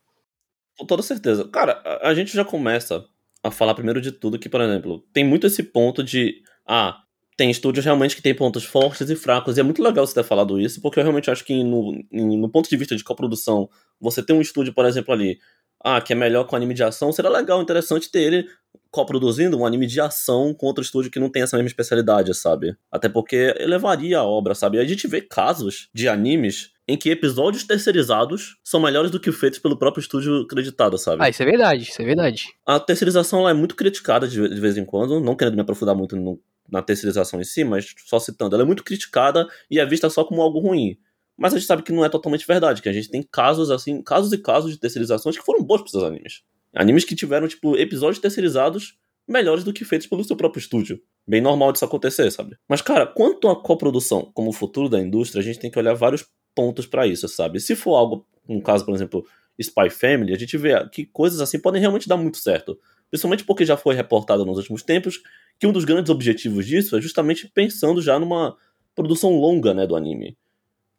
[0.77, 1.47] Com toda certeza.
[1.47, 3.05] Cara, a gente já começa
[3.43, 7.01] a falar primeiro de tudo que, por exemplo, tem muito esse ponto de ah,
[7.37, 10.23] tem estúdios realmente que tem pontos fortes e fracos, e é muito legal você ter
[10.23, 13.69] falado isso, porque eu realmente acho que no, no ponto de vista de coprodução,
[13.99, 15.39] você tem um estúdio, por exemplo, ali,
[15.81, 18.45] ah, que é melhor com anime de ação, será legal, interessante ter ele
[18.91, 22.75] coproduzindo um anime de ação com outro estúdio que não tem essa mesma especialidade, sabe?
[22.91, 24.77] Até porque elevaria a obra, sabe?
[24.77, 29.31] E a gente vê casos de animes em que episódios terceirizados são melhores do que
[29.31, 31.23] feitos pelo próprio estúdio acreditado, sabe?
[31.23, 32.45] Ah, isso é verdade, isso é verdade.
[32.65, 36.41] A terceirização é muito criticada de, vez em quando, não querendo me aprofundar muito no,
[36.67, 40.23] na terceirização em si, mas só citando, ela é muito criticada e é vista só
[40.23, 40.97] como algo ruim.
[41.37, 44.01] Mas a gente sabe que não é totalmente verdade, que a gente tem casos assim,
[44.01, 46.41] casos e casos de terceirizações que foram bons para esses animes.
[46.79, 50.97] Animes que tiveram, tipo, episódios terceirizados melhores do que feitos pelo seu próprio estúdio.
[51.27, 52.55] Bem normal disso acontecer, sabe?
[52.69, 55.93] Mas, cara, quanto à coprodução como o futuro da indústria, a gente tem que olhar
[55.93, 57.59] vários pontos para isso, sabe?
[57.59, 59.25] Se for algo, um caso, por exemplo,
[59.61, 62.79] Spy Family, a gente vê que coisas assim podem realmente dar muito certo.
[63.11, 65.19] Principalmente porque já foi reportado nos últimos tempos
[65.59, 68.55] que um dos grandes objetivos disso é justamente pensando já numa
[68.95, 70.37] produção longa, né, do anime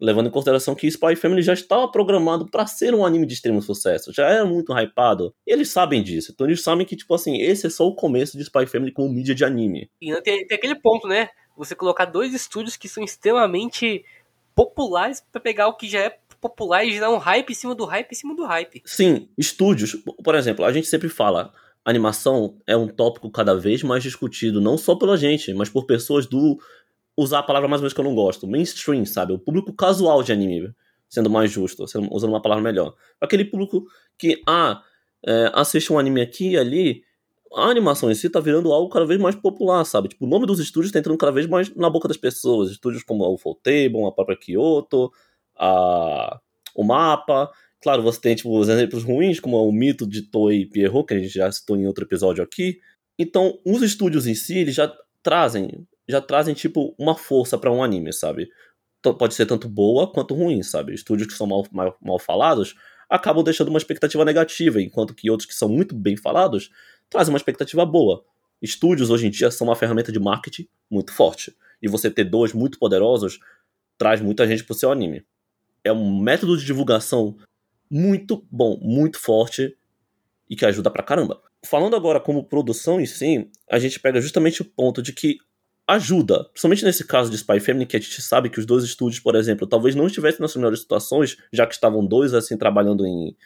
[0.01, 3.61] levando em consideração que Spy Family já estava programado para ser um anime de extremo
[3.61, 5.35] sucesso, já era muito hypado.
[5.47, 8.37] E eles sabem disso, então eles sabem que, tipo assim, esse é só o começo
[8.37, 9.91] de Spy Family como mídia de anime.
[10.01, 11.29] E tem, tem aquele ponto, né?
[11.57, 14.05] Você colocar dois estúdios que são extremamente
[14.55, 17.85] populares para pegar o que já é popular e gerar um hype em cima do
[17.85, 18.83] hype em cima do hype.
[18.87, 21.53] Sim, estúdios, por exemplo, a gente sempre fala,
[21.85, 26.27] animação é um tópico cada vez mais discutido, não só pela gente, mas por pessoas
[26.27, 26.59] do
[27.21, 29.33] usar a palavra mais ou menos que eu não gosto, mainstream, sabe?
[29.33, 30.73] O público casual de anime,
[31.09, 32.95] sendo mais justo, usando uma palavra melhor.
[33.21, 33.85] Aquele público
[34.19, 34.83] que, ah,
[35.27, 37.03] é, assiste um anime aqui e ali,
[37.55, 40.09] a animação em si tá virando algo cada vez mais popular, sabe?
[40.09, 42.71] Tipo, o nome dos estúdios tá entrando cada vez mais na boca das pessoas.
[42.71, 45.11] Estúdios como a Ufotable, Table, a própria Kyoto,
[45.59, 46.41] a...
[46.75, 47.51] o Mapa.
[47.83, 51.15] Claro, você tem, tipo, os exemplos ruins, como o mito de Toei e Pierrot, que
[51.15, 52.79] a gente já citou em outro episódio aqui.
[53.19, 57.83] Então, os estúdios em si, eles já trazem já trazem, tipo, uma força para um
[57.83, 58.49] anime, sabe?
[59.19, 60.95] Pode ser tanto boa quanto ruim, sabe?
[60.95, 62.75] Estúdios que são mal, mal, mal falados
[63.11, 66.71] acabam deixando uma expectativa negativa, enquanto que outros que são muito bem falados
[67.09, 68.25] trazem uma expectativa boa.
[68.63, 71.57] Estúdios hoje em dia são uma ferramenta de marketing muito forte.
[71.83, 73.41] E você ter dois muito poderosos
[73.99, 75.25] traz muita gente pro seu anime.
[75.83, 77.37] É um método de divulgação
[77.91, 79.77] muito bom, muito forte
[80.49, 81.43] e que ajuda pra caramba.
[81.67, 85.39] Falando agora como produção em si, a gente pega justamente o ponto de que
[85.95, 86.45] ajuda.
[86.45, 89.35] Principalmente nesse caso de Spy Family, que a gente sabe que os dois estúdios, por
[89.35, 93.37] exemplo, talvez não estivessem nas melhores situações, já que estavam dois assim trabalhando em,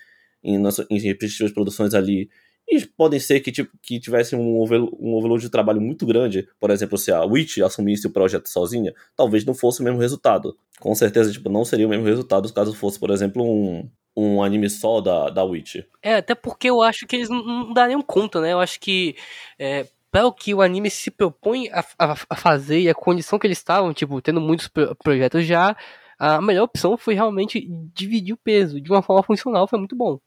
[0.43, 2.29] em, em respectivas produções ali.
[2.67, 4.63] E podem ser que, tipo, que tivessem um,
[4.99, 6.49] um overload de trabalho muito grande.
[6.59, 10.57] Por exemplo, se a Witch assumisse o projeto sozinha, talvez não fosse o mesmo resultado.
[10.81, 14.71] Com certeza, tipo, não seria o mesmo resultado caso fosse, por exemplo, um, um anime
[14.71, 15.77] só da, da Witch.
[16.03, 18.53] É, até porque eu acho que eles não, não dariam conta, né?
[18.53, 19.15] Eu acho que
[19.59, 19.87] é,
[20.23, 23.59] o que o anime se propõe a, a, a, fazer e a condição que eles
[23.59, 25.77] estavam, tipo, tendo muitos pro projetos já,
[26.19, 30.21] a melhor opção foi realmente dividir o peso de uma forma funcional, foi muito bom.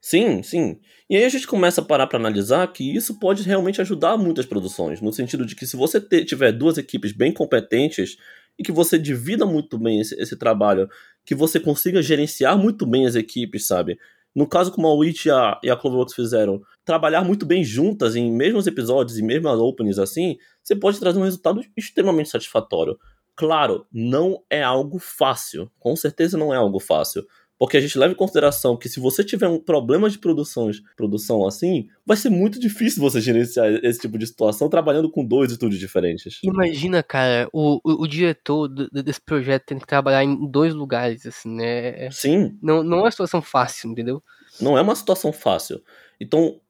[0.00, 0.78] Sim, sim.
[1.08, 4.44] E aí a gente começa a parar para analisar que isso pode realmente ajudar muitas
[4.44, 8.16] produções, no sentido de que se você tiver duas equipes bem competentes
[8.58, 10.88] e que você divida muito bem esse, esse trabalho,
[11.24, 13.98] que você consiga gerenciar muito bem as equipes, sabe?
[14.34, 18.16] No caso como a Witch e a, e a Cloverworks fizeram, trabalhar muito bem juntas
[18.16, 22.98] em mesmos episódios e mesmas openings assim, você pode trazer um resultado extremamente satisfatório.
[23.36, 25.70] Claro, não é algo fácil.
[25.78, 27.24] Com certeza não é algo fácil.
[27.58, 31.46] Porque a gente leva em consideração que se você tiver um problema de produção, produção
[31.46, 35.80] assim, vai ser muito difícil você gerenciar esse tipo de situação trabalhando com dois estúdios
[35.80, 36.40] diferentes.
[36.42, 41.24] Imagina, cara, o, o, o diretor do, desse projeto tendo que trabalhar em dois lugares,
[41.26, 42.10] assim, né?
[42.10, 42.58] Sim.
[42.60, 44.22] Não, não é uma situação fácil, entendeu?
[44.60, 45.80] Não é uma situação fácil.
[46.20, 46.60] Então,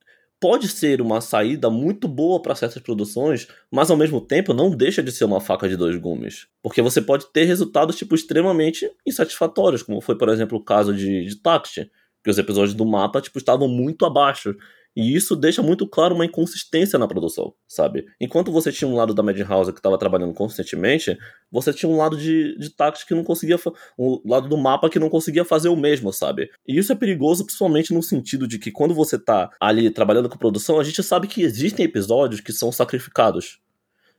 [0.44, 5.02] pode ser uma saída muito boa para certas produções, mas ao mesmo tempo não deixa
[5.02, 6.46] de ser uma faca de dois gumes.
[6.62, 11.24] Porque você pode ter resultados tipo extremamente insatisfatórios, como foi, por exemplo, o caso de,
[11.24, 11.90] de Taxi,
[12.22, 14.54] que os episódios do mapa tipo estavam muito abaixo
[14.96, 18.06] e isso deixa muito claro uma inconsistência na produção, sabe?
[18.20, 21.18] Enquanto você tinha um lado da Madhouse que estava trabalhando consistentemente,
[21.50, 23.58] você tinha um lado de, de tática que não conseguia.
[23.98, 26.48] um lado do mapa que não conseguia fazer o mesmo, sabe?
[26.66, 30.38] E isso é perigoso, principalmente no sentido de que quando você tá ali trabalhando com
[30.38, 33.60] produção, a gente sabe que existem episódios que são sacrificados.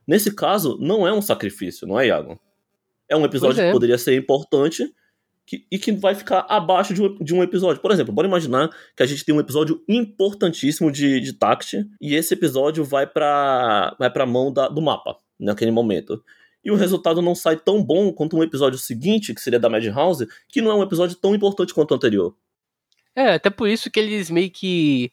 [0.05, 2.37] Nesse caso, não é um sacrifício, não é, Iago?
[3.07, 3.67] É um episódio é.
[3.67, 4.93] que poderia ser importante
[5.45, 7.81] que, e que vai ficar abaixo de um, de um, episódio.
[7.81, 12.15] Por exemplo, bora imaginar que a gente tem um episódio importantíssimo de, de Tact e
[12.15, 16.23] esse episódio vai para vai pra mão da, do mapa naquele momento.
[16.63, 20.27] E o resultado não sai tão bom quanto um episódio seguinte, que seria da Madhouse,
[20.49, 22.35] que não é um episódio tão importante quanto o anterior.
[23.15, 25.11] É, até por isso que eles meio que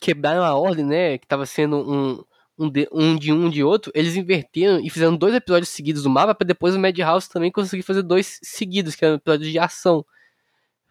[0.00, 1.16] quebraram a ordem, né?
[1.16, 2.22] Que tava sendo um,
[2.58, 6.10] um de, um de um de outro, eles inverteram e fizeram dois episódios seguidos do
[6.10, 10.04] mapa para depois o Madhouse também conseguir fazer dois seguidos, que eram episódios de ação.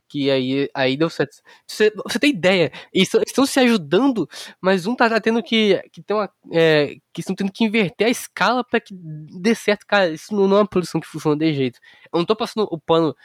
[0.10, 1.38] Que aí, aí deu certo.
[1.66, 4.28] Você, você tem ideia, eles estão se ajudando,
[4.60, 6.30] mas um tá, tá tendo que, que ter uma.
[6.52, 10.10] É, que estão tendo que inverter a escala para que dê certo, cara.
[10.10, 11.80] Isso não é uma produção que funciona de jeito.
[12.12, 13.16] Eu não tô passando o pano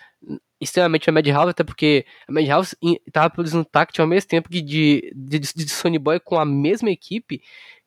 [0.61, 2.77] extremamente a Madhouse, até porque a Madhouse
[3.13, 6.91] tava produzindo Tact ao mesmo tempo que de, de, de Sony Boy com a mesma
[6.91, 7.43] equipe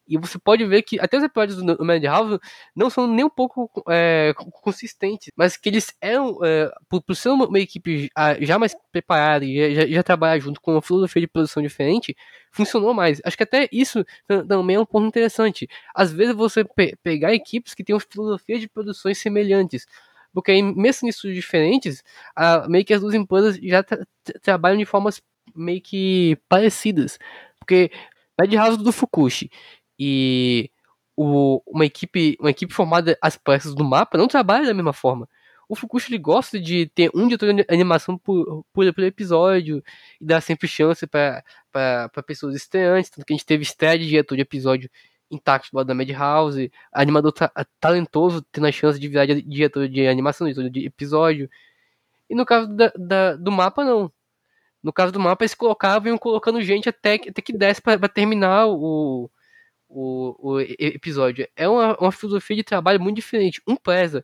[0.09, 2.39] e você pode ver que até os episódios do Madhouse
[2.75, 7.29] não são nem um pouco é, consistentes, mas que eles eram, é, por, por ser
[7.29, 8.09] uma equipe
[8.41, 12.15] já mais preparada e já, já trabalhar junto com uma filosofia de produção diferente,
[12.51, 13.21] funcionou mais.
[13.23, 14.03] Acho que até isso
[14.47, 15.69] também é um ponto interessante.
[15.93, 19.85] Às vezes você pe pegar equipes que têm uma filosofia de produções semelhantes,
[20.33, 22.03] porque mesmo em estudos diferentes,
[22.35, 24.05] a, meio que as duas empresas já tra
[24.41, 25.21] trabalham de formas
[25.55, 27.19] meio que parecidas.
[27.59, 27.91] Porque
[28.39, 29.51] Madhouse do Fukushi
[29.99, 30.71] e
[31.15, 35.27] o, uma, equipe, uma equipe formada às peças do mapa não trabalha da mesma forma.
[35.67, 39.83] O Fukushi ele gosta de ter um diretor de animação por, por, por episódio
[40.19, 41.43] e dar sempre chance para
[42.25, 43.11] pessoas estreantes.
[43.11, 44.89] Tanto que a gente teve estreia de diretor de episódio
[45.29, 50.07] intacto do lado da Madhouse, animador ta talentoso tendo a chance de virar diretor de
[50.07, 51.49] animação, diretor de episódio.
[52.29, 54.11] E no caso da, da, do mapa, não.
[54.81, 58.07] No caso do mapa, eles colocavam e iam colocando gente até, até que desse para
[58.07, 59.29] terminar o,
[59.89, 61.47] o, o episódio.
[61.55, 63.61] É uma, uma filosofia de trabalho muito diferente.
[63.67, 64.23] Um preza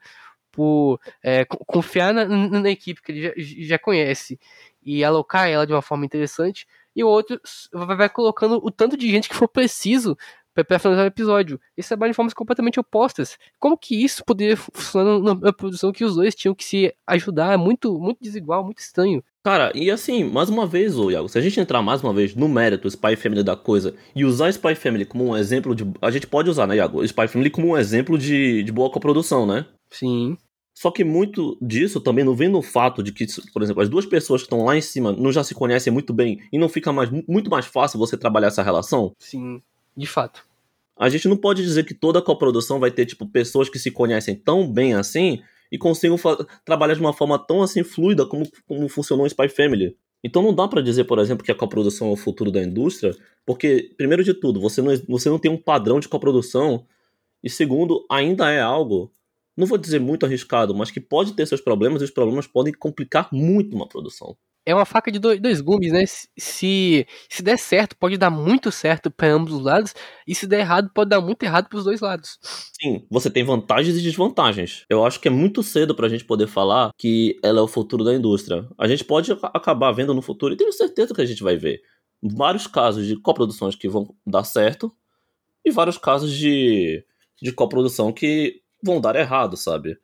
[0.51, 3.33] por é, confiar na, na, equipe que ele já,
[3.67, 4.39] já, conhece
[4.81, 7.41] e alocar ela de uma forma interessante, e o outro
[7.73, 10.15] vai, vai colocando o tanto de gente que for preciso
[10.53, 11.59] para finalizar o episódio.
[11.75, 13.37] Eles trabalham de formas completamente opostas.
[13.59, 17.53] Como que isso poderia funcionar na produção que os dois tinham que se ajudar?
[17.53, 19.21] É muito, muito desigual, muito estranho.
[19.45, 22.33] Cara, e assim, mais uma vez, ô Iago, se a gente entrar mais uma vez
[22.33, 25.85] no mérito Spy Family da coisa e usar Spy Family como um exemplo de.
[26.01, 27.03] A gente pode usar, né, Iago?
[27.03, 29.67] Spy Family como um exemplo de, de boa coprodução, né?
[29.91, 30.35] Sim.
[30.73, 34.07] Só que muito disso também não vem no fato de que, por exemplo, as duas
[34.07, 36.91] pessoas que estão lá em cima não já se conhecem muito bem e não fica
[36.91, 39.13] mais, muito mais fácil você trabalhar essa relação?
[39.19, 39.61] Sim,
[39.95, 40.43] de fato.
[40.97, 44.33] A gente não pode dizer que toda coprodução vai ter, tipo, pessoas que se conhecem
[44.33, 45.43] tão bem assim
[45.75, 46.17] e consigam
[46.63, 49.97] trabalhar de uma forma tão assim fluida como, como funcionou o Spy Family.
[50.23, 53.13] Então não dá para dizer, por exemplo, que a coprodução é o futuro da indústria,
[53.45, 56.85] porque, primeiro de tudo, você não, você não tem um padrão de coprodução,
[57.43, 59.11] e segundo, ainda é algo,
[59.55, 62.73] não vou dizer muito arriscado, mas que pode ter seus problemas e os problemas podem
[62.73, 66.03] complicar muito uma produção é uma faca de dois, gumes, né?
[66.37, 69.93] Se, se der certo, pode dar muito certo para ambos os lados,
[70.27, 72.39] e se der errado, pode dar muito errado para os dois lados.
[72.81, 74.85] Sim, você tem vantagens e desvantagens.
[74.89, 77.67] Eu acho que é muito cedo para a gente poder falar que ela é o
[77.67, 78.67] futuro da indústria.
[78.77, 81.81] A gente pode acabar vendo no futuro, e tenho certeza que a gente vai ver
[82.21, 84.91] vários casos de coproduções que vão dar certo
[85.63, 87.05] e vários casos de,
[87.41, 89.97] de coprodução que vão dar errado, sabe?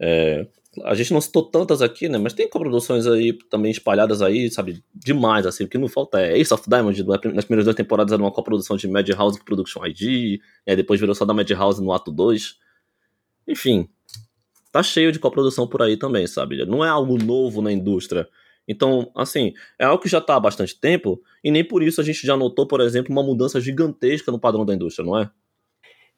[0.00, 0.46] É,
[0.82, 2.18] a gente não citou tantas aqui, né?
[2.18, 4.82] Mas tem coproduções aí também espalhadas aí, sabe?
[4.94, 5.64] Demais, assim.
[5.64, 8.76] O que não falta é Ace of Diamond, nas primeiras duas temporadas era uma coprodução
[8.76, 12.56] de Madhouse Production ID, depois virou só da Madhouse no ato 2.
[13.46, 13.88] Enfim,
[14.72, 16.64] tá cheio de coprodução por aí também, sabe?
[16.64, 18.28] Não é algo novo na indústria.
[18.66, 22.04] Então, assim, é algo que já tá há bastante tempo, e nem por isso a
[22.04, 25.30] gente já notou, por exemplo, uma mudança gigantesca no padrão da indústria, não é?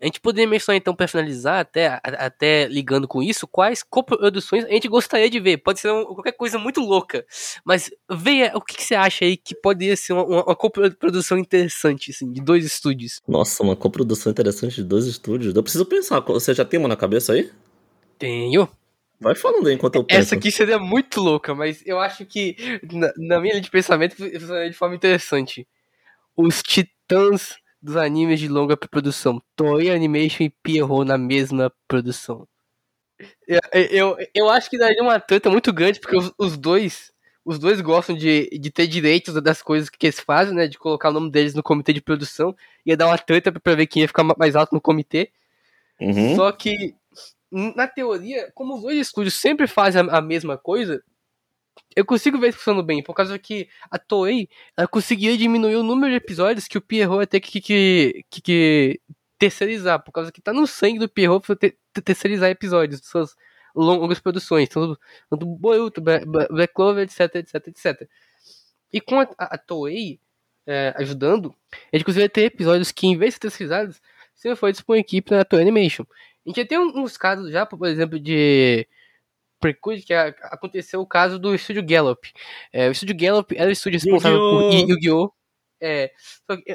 [0.00, 4.68] A gente poderia mencionar, então, para finalizar, até, até ligando com isso, quais coproduções a
[4.68, 5.56] gente gostaria de ver.
[5.56, 7.24] Pode ser um, qualquer coisa muito louca,
[7.64, 12.10] mas veja o que, que, você acha aí que poderia ser uma, uma, coprodução interessante,
[12.10, 13.22] assim, de dois estúdios.
[13.26, 15.56] Nossa, uma coprodução interessante de dois estúdios?
[15.56, 17.50] Eu preciso pensar, você já tem uma na cabeça aí?
[18.18, 18.68] Tenho.
[19.18, 20.20] Vai falando aí enquanto eu penso.
[20.20, 22.54] Essa aqui seria muito louca, mas eu acho que,
[22.92, 25.66] na, na minha linha de pensamento, funcionaria de forma interessante.
[26.36, 29.40] Os Titãs dos animes de longa produção.
[29.54, 32.46] Toei Animation e Pierrot na mesma produção.
[33.46, 37.12] Eu, eu, eu acho que daria uma treta muito grande, porque os, os, dois
[37.44, 40.66] os dois gostam de, de ter direitos das coisas que eles fazem, né?
[40.66, 42.54] De colocar o nome deles no comitê de produção.
[42.84, 45.30] Ia dar uma treta pra ver quem ia ficar mais alto no comitê.
[46.00, 46.34] Uhum.
[46.34, 46.94] Só que,
[47.50, 51.02] na teoria, como os dois estúdios sempre fazem a, a mesma coisa,
[51.94, 55.82] eu consigo ver isso funcionando bem, por causa que a Toei ela conseguia diminuir o
[55.82, 59.00] número de episódios que o Pierrot ia ter que, que, que, que
[59.38, 63.34] terceirizar, por causa que tá no sangue do Pierrot ter, terceirizar episódios suas
[63.74, 64.98] longas produções, tanto,
[65.28, 68.08] tanto Boruto, Black Clover, etc, etc, etc.
[68.92, 70.20] E com a, a, a Toei
[70.66, 71.54] é, ajudando,
[71.92, 74.00] a gente conseguia ter episódios que, em vez de ser terceirizados,
[74.34, 76.04] sempre foi por uma equipe na Toei Animation.
[76.44, 78.86] A gente já tem uns casos já, por exemplo, de
[79.58, 82.30] Precure, que aconteceu o caso do estúdio Gallup.
[82.72, 85.32] É, o estúdio Gallup era o estúdio responsável por Yu-Gi-Oh!
[85.80, 86.10] É,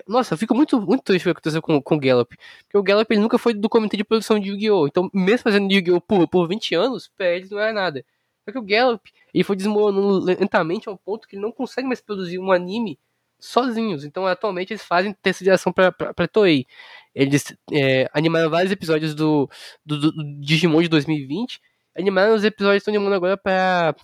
[0.08, 2.36] nossa, eu fico muito, muito triste o que aconteceu com, com o Gallup.
[2.64, 4.88] Porque o Gallup ele nunca foi do comitê de produção de Yu-Gi-Oh!
[4.88, 6.02] Então, mesmo fazendo Yu-Gi-Oh!
[6.02, 8.06] Por, por 20 anos, pra eles não era nada.
[8.46, 12.02] Só que o Gallup ele foi desmoronando lentamente ao ponto que ele não consegue mais
[12.02, 13.00] produzir um anime
[13.40, 14.04] sozinhos.
[14.04, 16.66] Então, atualmente, eles fazem terceirização pra Toei.
[17.14, 19.50] Eles é, animaram vários episódios do,
[19.86, 21.60] do, do Digimon de 2020
[21.98, 23.96] animaram os episódios estão animando agora pra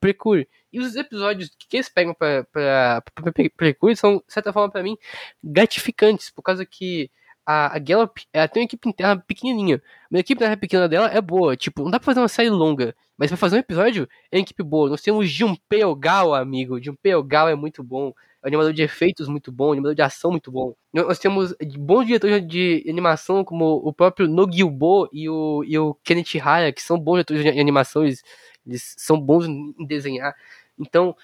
[0.00, 0.48] Precure.
[0.72, 4.70] E os episódios que eles pegam pra, pra, pra, pra Precure são, de certa forma,
[4.70, 4.96] pra mim,
[5.42, 7.10] gratificantes, por causa que
[7.44, 9.82] a, a Gallup ela tem uma equipe interna pequenininha.
[10.10, 11.56] Mas a equipe interna pequena dela é boa.
[11.56, 14.42] Tipo, não dá pra fazer uma série longa, mas pra fazer um episódio é uma
[14.42, 14.88] equipe boa.
[14.88, 16.82] Nós temos Junpei Ogawa, amigo.
[16.82, 18.12] Junpei Ogawa é muito bom.
[18.42, 20.74] É um animador de efeitos muito bom, um animador de ação muito bom.
[20.92, 26.40] Nós temos bons diretores de animação, como o próprio Nogilbo e o, e o Kenneth
[26.42, 28.22] Hara, que são bons diretores de animação, eles,
[28.66, 30.34] eles são bons em desenhar.
[30.78, 31.14] Então,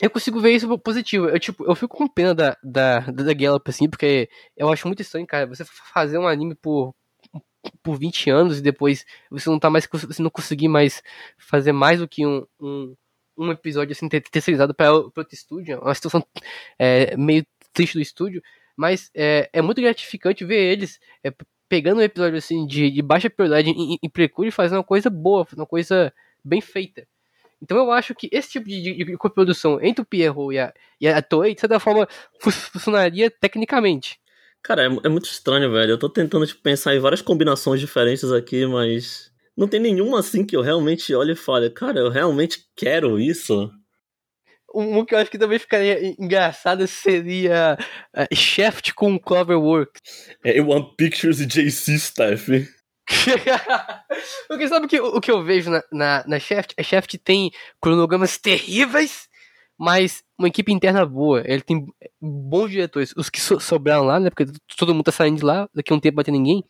[0.00, 1.28] eu consigo ver isso positivo.
[1.28, 5.02] Eu, tipo, eu fico com pena da, da, da Gallup, assim, porque eu acho muito
[5.02, 6.94] estranho, cara, você fazer um anime por,
[7.82, 11.02] por 20 anos e depois você não tá mais, você não conseguir mais
[11.38, 12.94] fazer mais do que um, um
[13.36, 16.24] um episódio assim terceirizado para outro estúdio, é uma situação
[16.78, 18.42] é, meio triste do estúdio,
[18.76, 21.32] mas é, é muito gratificante ver eles é,
[21.68, 24.10] pegando um episódio assim de, de baixa prioridade em, em
[24.46, 26.12] e fazendo uma coisa boa, uma coisa
[26.44, 27.06] bem feita.
[27.64, 30.72] Então eu acho que esse tipo de, de, de coprodução entre o Pierrot e a,
[31.00, 32.06] e a Toei, de certa forma,
[32.38, 34.20] funcionaria tecnicamente.
[34.62, 35.92] Cara, é, é, muito estranho, velho.
[35.92, 40.44] Eu tô tentando tipo, pensar em várias combinações diferentes aqui, mas não tem nenhuma assim
[40.44, 43.70] que eu realmente olhe e fale, cara, eu realmente quero isso.
[44.74, 47.78] Um que eu acho que também ficaria engraçado seria
[48.14, 50.36] uh, Shaft com Cloverworks.
[50.44, 52.68] É One Pictures e JC Staff.
[54.48, 56.74] Porque sabe que, o que eu vejo na, na, na Shaft?
[56.78, 57.50] A Shaft tem
[57.80, 59.28] cronogramas terríveis,
[59.78, 61.42] mas uma equipe interna boa.
[61.44, 61.86] Ele tem
[62.20, 63.12] bons diretores.
[63.16, 64.30] Os que so, sobraram lá, né?
[64.30, 64.46] Porque
[64.76, 66.64] todo mundo tá saindo de lá, daqui a um tempo vai ter ninguém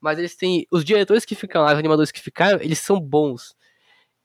[0.00, 0.66] mas eles têm.
[0.70, 3.56] Os diretores que ficam lá, os animadores que ficaram, eles são bons.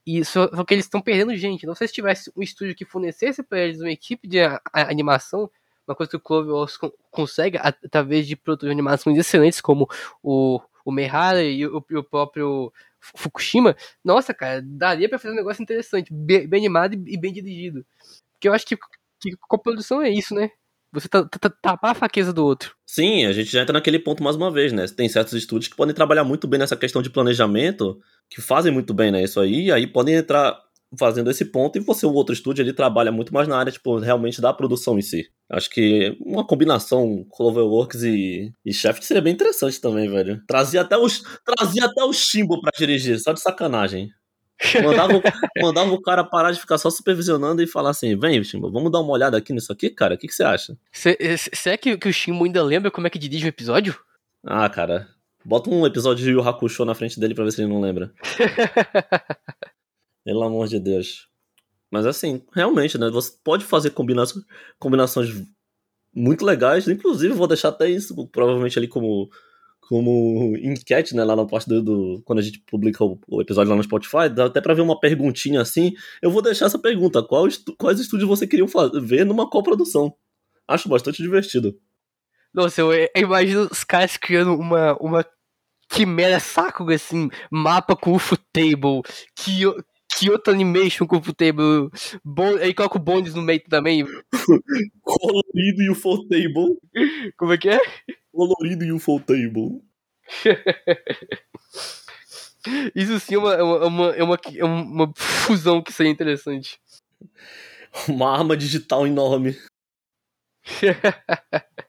[0.05, 1.65] E só, só que eles estão perdendo gente.
[1.65, 4.89] Não sei se tivesse um estúdio que fornecesse para eles uma equipe de a, a,
[4.89, 5.49] animação,
[5.87, 6.77] uma coisa que o Cloverworks
[7.09, 9.87] consegue através de produtos de animações excelentes, como
[10.23, 10.59] o,
[10.91, 13.75] o e o, o próprio Fukushima.
[14.03, 17.85] Nossa, cara, daria para fazer um negócio interessante, bem, animado e, bem dirigido.
[18.33, 18.77] Porque eu acho que,
[19.19, 20.51] que coprodução é isso, né?
[20.93, 22.75] Você tá, tá, tapar a fraqueza do outro.
[22.85, 24.85] Sim, a gente já entra naquele ponto mais uma vez, né?
[24.87, 28.93] Tem certos estúdios que podem trabalhar muito bem nessa questão de planejamento, que fazem muito
[28.93, 29.23] bem, né?
[29.23, 30.59] Isso aí, e aí podem entrar
[30.97, 33.97] fazendo esse ponto e você, o outro estúdio, ele trabalha muito mais na área, tipo,
[33.97, 35.29] realmente da produção em si.
[35.49, 40.41] Acho que uma combinação Cloverworks e, e Shaft seria bem interessante também, velho.
[40.47, 44.09] Trazia até os, trazia até o Shimbo pra dirigir, só de sacanagem.
[44.83, 45.13] Mandava,
[45.61, 48.99] mandava o cara parar de ficar só supervisionando e falar assim: vem, Shimbo, vamos dar
[48.99, 50.15] uma olhada aqui nisso aqui, cara?
[50.15, 50.77] O que, que você acha?
[50.91, 53.97] Será que, que o Shimbo ainda lembra como é que dirige um episódio?
[54.45, 55.07] Ah, cara.
[55.43, 58.11] Bota um episódio de Yu Hakusho na frente dele pra ver se ele não lembra.
[60.23, 61.27] Pelo amor de Deus.
[61.89, 63.09] Mas assim, realmente, né?
[63.09, 64.45] Você pode fazer combinações,
[64.79, 65.29] combinações
[66.13, 66.87] muito legais.
[66.87, 69.29] Inclusive, vou deixar até isso provavelmente ali como
[69.81, 73.71] como enquete, né, lá na parte do, do, quando a gente publica o, o, episódio
[73.71, 75.91] lá no Spotify, dá até para ver uma perguntinha assim.
[76.21, 78.65] Eu vou deixar essa pergunta: qual estu, quais estúdios você queria
[79.01, 80.15] ver numa coprodução?
[80.65, 81.77] Acho bastante divertido.
[82.53, 85.25] Nossa, eu, eu imagino os caras criando uma, uma
[85.89, 89.01] quimera saco, assim, mapa com UFO Table,
[89.35, 89.75] Kyo,
[90.21, 91.89] Kyoto Animation com UFO Table,
[92.23, 94.05] bon, aí coloca o Bones no meio também.
[95.01, 96.77] Colorido e UFO Table.
[97.35, 97.79] Como é que é?
[98.31, 99.81] Colorido e UFO Table.
[102.93, 106.79] Isso sim é uma, é uma, é uma, é uma fusão que seria interessante.
[108.07, 109.57] Uma arma digital enorme.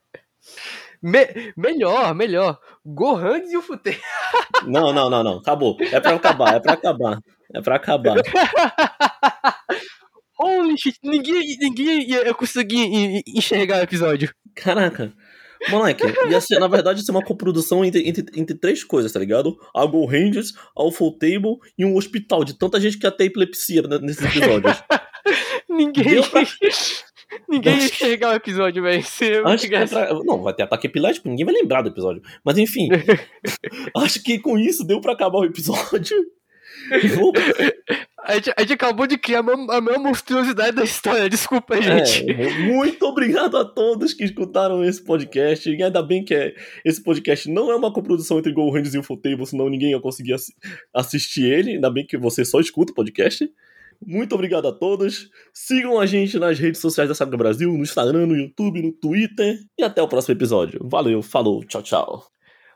[1.02, 2.60] Me, melhor, melhor.
[2.86, 4.00] Gohan e o Fute.
[4.66, 5.38] Não, não, não, não.
[5.38, 5.76] Acabou.
[5.80, 7.18] É pra acabar, é pra acabar.
[7.54, 8.16] É pra acabar.
[10.38, 14.34] Holy shit, ninguém, ninguém ia conseguir enxergar o episódio.
[14.54, 15.12] Caraca.
[15.68, 19.20] Moleque, ia ser, na verdade, ia ser uma coprodução entre, entre, entre três coisas, tá
[19.20, 19.56] ligado?
[19.74, 23.26] A Go Rangers, a Full Table e um hospital de tanta gente que ia ter
[23.26, 24.82] epilepsia nesses episódios.
[25.70, 26.22] Ninguém.
[26.28, 26.42] Pra...
[27.48, 29.04] Ninguém ia enxergar o episódio, velho.
[29.46, 30.12] Acho que é pra...
[30.24, 32.20] Não, vai ter ataque epilético, ninguém vai lembrar do episódio.
[32.44, 32.88] Mas enfim,
[33.96, 36.14] acho que com isso deu para acabar o episódio.
[38.24, 42.30] A gente, a gente, acabou de criar a maior monstruosidade da história, desculpa, gente.
[42.30, 45.68] É, muito obrigado a todos que escutaram esse podcast.
[45.68, 46.54] E ainda bem que é,
[46.84, 50.36] esse podcast não é uma coprodução entre Go Rangers e Ufotable, senão ninguém ia conseguir
[50.94, 51.72] assistir ele.
[51.72, 53.50] Ainda bem que você só escuta o podcast.
[54.06, 55.28] Muito obrigado a todos.
[55.52, 59.58] Sigam a gente nas redes sociais da Saga Brasil, no Instagram, no YouTube, no Twitter.
[59.76, 60.78] E até o próximo episódio.
[60.84, 62.32] Valeu, falou, tchau, tchau.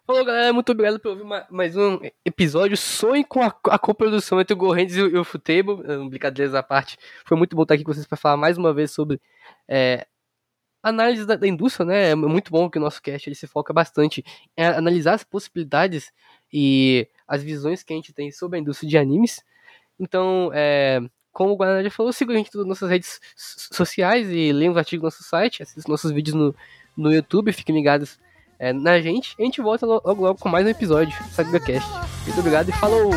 [0.06, 0.52] Falou, galera.
[0.52, 2.76] Muito obrigado por ouvir mais um episódio.
[2.76, 5.82] Sonhe com a, a coprodução entre o Gorrentes e o, o Futebol.
[6.08, 6.96] Brincadeiras à parte.
[7.24, 9.20] Foi muito bom estar aqui com vocês para falar mais uma vez sobre
[9.66, 10.06] é,
[10.80, 12.10] análise da, da, indústria, né?
[12.10, 14.24] É muito bom que o nosso cast ele se foca bastante
[14.56, 16.12] em analisar as possibilidades
[16.52, 19.44] e as visões que a gente tem sobre a indústria de animes.
[19.98, 21.00] Então, é,
[21.32, 24.78] como o Guaraná já falou, siga a gente nas nossas redes sociais e leiam os
[24.78, 26.54] artigos do nosso site, assistam nossos vídeos no,
[26.96, 28.20] no YouTube, fiquem ligados
[28.58, 29.34] é, na gente.
[29.38, 31.88] A gente volta logo logo com mais um episódio do SagaCast.
[32.26, 33.10] Muito obrigado e falou!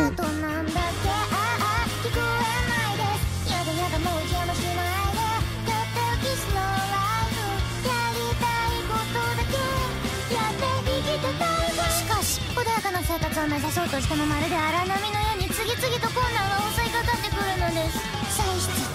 [14.30, 17.98] まるで荒波のように次々と困難は襲いかかってくるのです」
[18.36, 18.89] 「歳出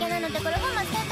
[0.00, 1.09] けなのところもマスター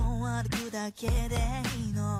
[0.00, 1.36] を歩くだけで
[1.86, 2.18] いいの